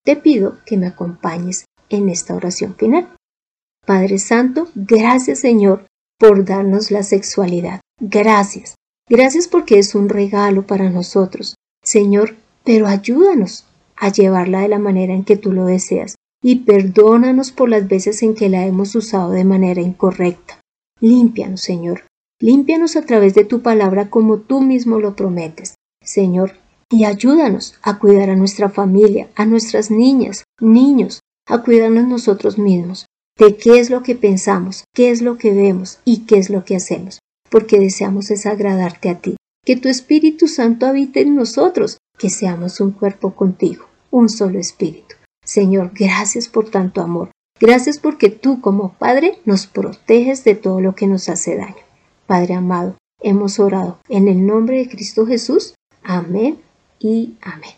Te 0.03 0.17
pido 0.17 0.57
que 0.65 0.79
me 0.79 0.87
acompañes 0.87 1.67
en 1.91 2.09
esta 2.09 2.35
oración 2.35 2.75
final. 2.75 3.15
Padre 3.85 4.19
Santo, 4.19 4.71
gracias 4.75 5.41
Señor 5.41 5.85
por 6.19 6.47
darnos 6.47 6.91
la 6.91 7.03
sexualidad. 7.03 7.83
Gracias. 8.01 8.77
Gracias 9.11 9.47
porque 9.47 9.79
es 9.79 9.95
un 9.95 10.09
regalo 10.09 10.67
para 10.67 10.89
nosotros. 10.89 11.57
Señor, 11.85 12.37
pero 12.65 12.87
ayúdanos 12.87 13.67
a 13.95 14.11
llevarla 14.11 14.61
de 14.61 14.69
la 14.69 14.79
manera 14.79 15.13
en 15.13 15.25
que 15.25 15.37
tú 15.37 15.53
lo 15.53 15.67
deseas 15.67 16.15
y 16.43 16.57
perdónanos 16.57 17.53
por 17.53 17.69
las 17.69 17.89
veces 17.89 18.23
en 18.23 18.35
que 18.35 18.49
la 18.49 18.67
hemos 18.67 18.95
usado 18.95 19.31
de 19.31 19.45
manera 19.45 19.81
incorrecta. 19.81 20.61
Límpianos, 21.01 21.61
Señor. 21.61 22.03
Límpianos 22.41 22.97
a 22.97 23.03
través 23.03 23.35
de 23.35 23.45
tu 23.45 23.63
palabra 23.63 24.11
como 24.11 24.39
tú 24.39 24.61
mismo 24.61 24.99
lo 24.99 25.15
prometes. 25.15 25.77
Señor, 26.05 26.55
y 26.91 27.05
ayúdanos 27.05 27.75
a 27.83 27.99
cuidar 27.99 28.31
a 28.31 28.37
nuestra 28.37 28.69
familia, 28.69 29.29
a 29.37 29.47
nuestras 29.47 29.91
niñas, 29.91 30.45
niños, 30.61 31.21
a 31.47 31.63
cuidarnos 31.63 32.07
nosotros 32.07 32.59
mismos, 32.59 33.07
de 33.39 33.57
qué 33.57 33.79
es 33.79 33.91
lo 33.91 34.03
que 34.03 34.15
pensamos, 34.15 34.85
qué 34.93 35.11
es 35.11 35.23
lo 35.23 35.39
que 35.39 35.53
vemos 35.53 36.01
y 36.05 36.27
qué 36.27 36.39
es 36.39 36.51
lo 36.51 36.65
que 36.65 36.77
hacemos, 36.77 37.21
porque 37.49 37.79
deseamos 37.79 38.31
es 38.31 38.47
agradarte 38.47 39.09
a 39.09 39.21
ti, 39.21 39.37
que 39.65 39.77
tu 39.77 39.89
Espíritu 39.89 40.49
Santo 40.49 40.87
habite 40.87 41.23
en 41.23 41.35
nosotros, 41.35 41.99
que 42.19 42.29
seamos 42.29 42.81
un 42.81 42.91
cuerpo 42.91 43.35
contigo, 43.35 43.87
un 44.11 44.29
solo 44.29 44.59
espíritu. 44.59 45.15
Señor, 45.45 45.91
gracias 45.95 46.49
por 46.49 46.71
tanto 46.71 47.01
amor. 47.01 47.31
Gracias 47.61 47.99
porque 47.99 48.29
tú 48.29 48.61
como 48.61 48.95
Padre 48.95 49.39
nos 49.45 49.67
proteges 49.67 50.45
de 50.45 50.55
todo 50.55 50.81
lo 50.81 50.95
que 50.95 51.07
nos 51.07 51.29
hace 51.29 51.57
daño. 51.57 51.77
Padre 52.27 52.55
amado, 52.55 52.97
hemos 53.21 53.59
orado 53.61 53.99
en 54.09 54.29
el 54.29 54.47
nombre 54.47 54.79
de 54.79 54.89
Cristo 54.89 55.27
Jesús. 55.27 55.75
Amén 56.03 56.61
y 56.99 57.35
amén. 57.41 57.75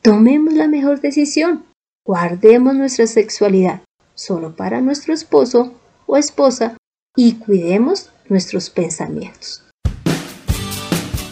Tomemos 0.00 0.54
la 0.54 0.68
mejor 0.68 1.00
decisión. 1.00 1.64
Guardemos 2.04 2.74
nuestra 2.74 3.06
sexualidad 3.06 3.82
solo 4.14 4.56
para 4.56 4.80
nuestro 4.80 5.14
esposo 5.14 5.74
o 6.06 6.16
esposa 6.16 6.76
y 7.16 7.34
cuidemos 7.34 8.10
nuestros 8.28 8.70
pensamientos. 8.70 9.64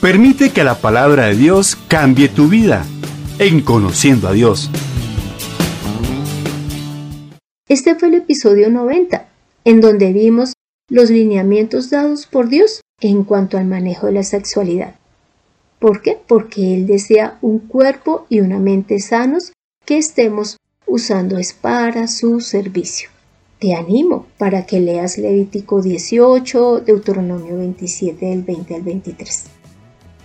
Permite 0.00 0.50
que 0.50 0.64
la 0.64 0.76
palabra 0.76 1.26
de 1.26 1.36
Dios 1.36 1.76
cambie 1.88 2.28
tu 2.28 2.48
vida 2.48 2.86
en 3.38 3.60
conociendo 3.60 4.28
a 4.28 4.32
Dios. 4.32 4.70
Este 7.70 7.94
fue 7.94 8.08
el 8.08 8.14
episodio 8.14 8.68
90, 8.68 9.28
en 9.64 9.80
donde 9.80 10.12
vimos 10.12 10.54
los 10.88 11.08
lineamientos 11.08 11.88
dados 11.88 12.26
por 12.26 12.48
Dios 12.48 12.80
en 13.00 13.22
cuanto 13.22 13.58
al 13.58 13.66
manejo 13.66 14.08
de 14.08 14.14
la 14.14 14.24
sexualidad. 14.24 14.96
¿Por 15.78 16.02
qué? 16.02 16.18
Porque 16.26 16.74
Él 16.74 16.88
desea 16.88 17.38
un 17.42 17.60
cuerpo 17.60 18.26
y 18.28 18.40
una 18.40 18.58
mente 18.58 18.98
sanos 18.98 19.52
que 19.86 19.98
estemos 19.98 20.56
usando 20.84 21.38
es 21.38 21.52
para 21.52 22.08
su 22.08 22.40
servicio. 22.40 23.08
Te 23.60 23.76
animo 23.76 24.26
para 24.36 24.66
que 24.66 24.80
leas 24.80 25.16
Levítico 25.16 25.80
18, 25.80 26.80
Deuteronomio 26.80 27.56
27 27.56 28.26
del 28.26 28.42
20 28.42 28.74
al 28.74 28.82
23. 28.82 29.44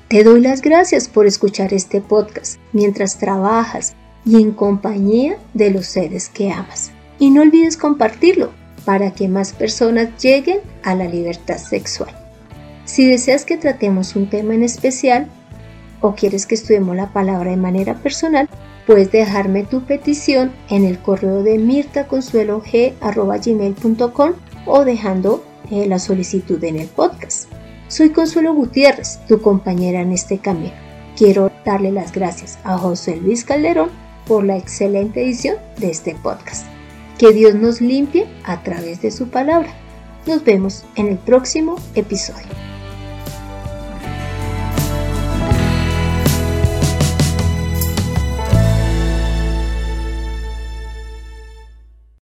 Te 0.08 0.24
doy 0.24 0.42
las 0.42 0.64
gracias 0.64 1.08
por 1.08 1.28
escuchar 1.28 1.76
este 1.76 2.02
podcast 2.02 2.60
mientras 2.74 3.20
trabajas 3.20 3.94
y 4.26 4.42
en 4.42 4.52
compañía 4.52 5.38
de 5.54 5.70
los 5.70 5.86
seres 5.86 6.28
que 6.30 6.50
amas. 6.50 6.92
Y 7.20 7.30
no 7.30 7.42
olvides 7.42 7.78
compartirlo 7.78 8.52
para 8.86 9.12
que 9.12 9.28
más 9.28 9.54
personas 9.54 10.10
lleguen 10.22 10.60
a 10.84 10.96
la 10.96 11.06
libertad 11.06 11.58
sexual. 11.58 12.12
Si 12.86 13.08
deseas 13.08 13.46
que 13.46 13.58
tratemos 13.58 14.16
un 14.16 14.30
tema 14.30 14.54
en 14.54 14.62
especial, 14.64 15.28
o 16.02 16.14
quieres 16.14 16.46
que 16.46 16.54
estudiemos 16.56 16.96
la 16.96 17.12
palabra 17.12 17.52
de 17.52 17.58
manera 17.58 17.96
personal, 17.96 18.48
puedes 18.86 19.12
dejarme 19.12 19.64
tu 19.64 19.82
petición 19.82 20.52
en 20.70 20.86
el 20.86 21.00
correo 21.00 21.42
de 21.42 21.58
mirtaconsuelog.com 21.58 24.34
o 24.68 24.86
dejando 24.86 25.44
eh, 25.72 25.88
la 25.88 25.98
solicitud 26.00 26.64
en 26.64 26.78
el 26.78 26.88
podcast. 26.88 27.50
Soy 27.88 28.12
Consuelo 28.12 28.54
Gutiérrez, 28.54 29.20
tu 29.28 29.42
compañera 29.42 30.02
en 30.02 30.12
este 30.12 30.38
camino. 30.40 30.74
Quiero 31.18 31.52
darle 31.66 31.92
las 31.92 32.12
gracias 32.12 32.60
a 32.64 32.78
José 32.78 33.16
Luis 33.16 33.44
Calderón 33.46 33.90
por 34.28 34.44
la 34.44 34.58
excelente 34.58 35.24
edición 35.24 35.56
de 35.78 35.90
este 35.92 36.14
podcast. 36.16 36.75
Que 37.18 37.32
Dios 37.32 37.56
nos 37.56 37.80
limpie 37.80 38.28
a 38.44 38.62
través 38.64 39.02
de 39.02 39.12
su 39.12 39.30
palabra. 39.30 39.70
Nos 40.28 40.44
vemos 40.44 40.84
en 40.96 41.08
el 41.08 41.18
próximo 41.18 41.76
episodio. 41.96 42.75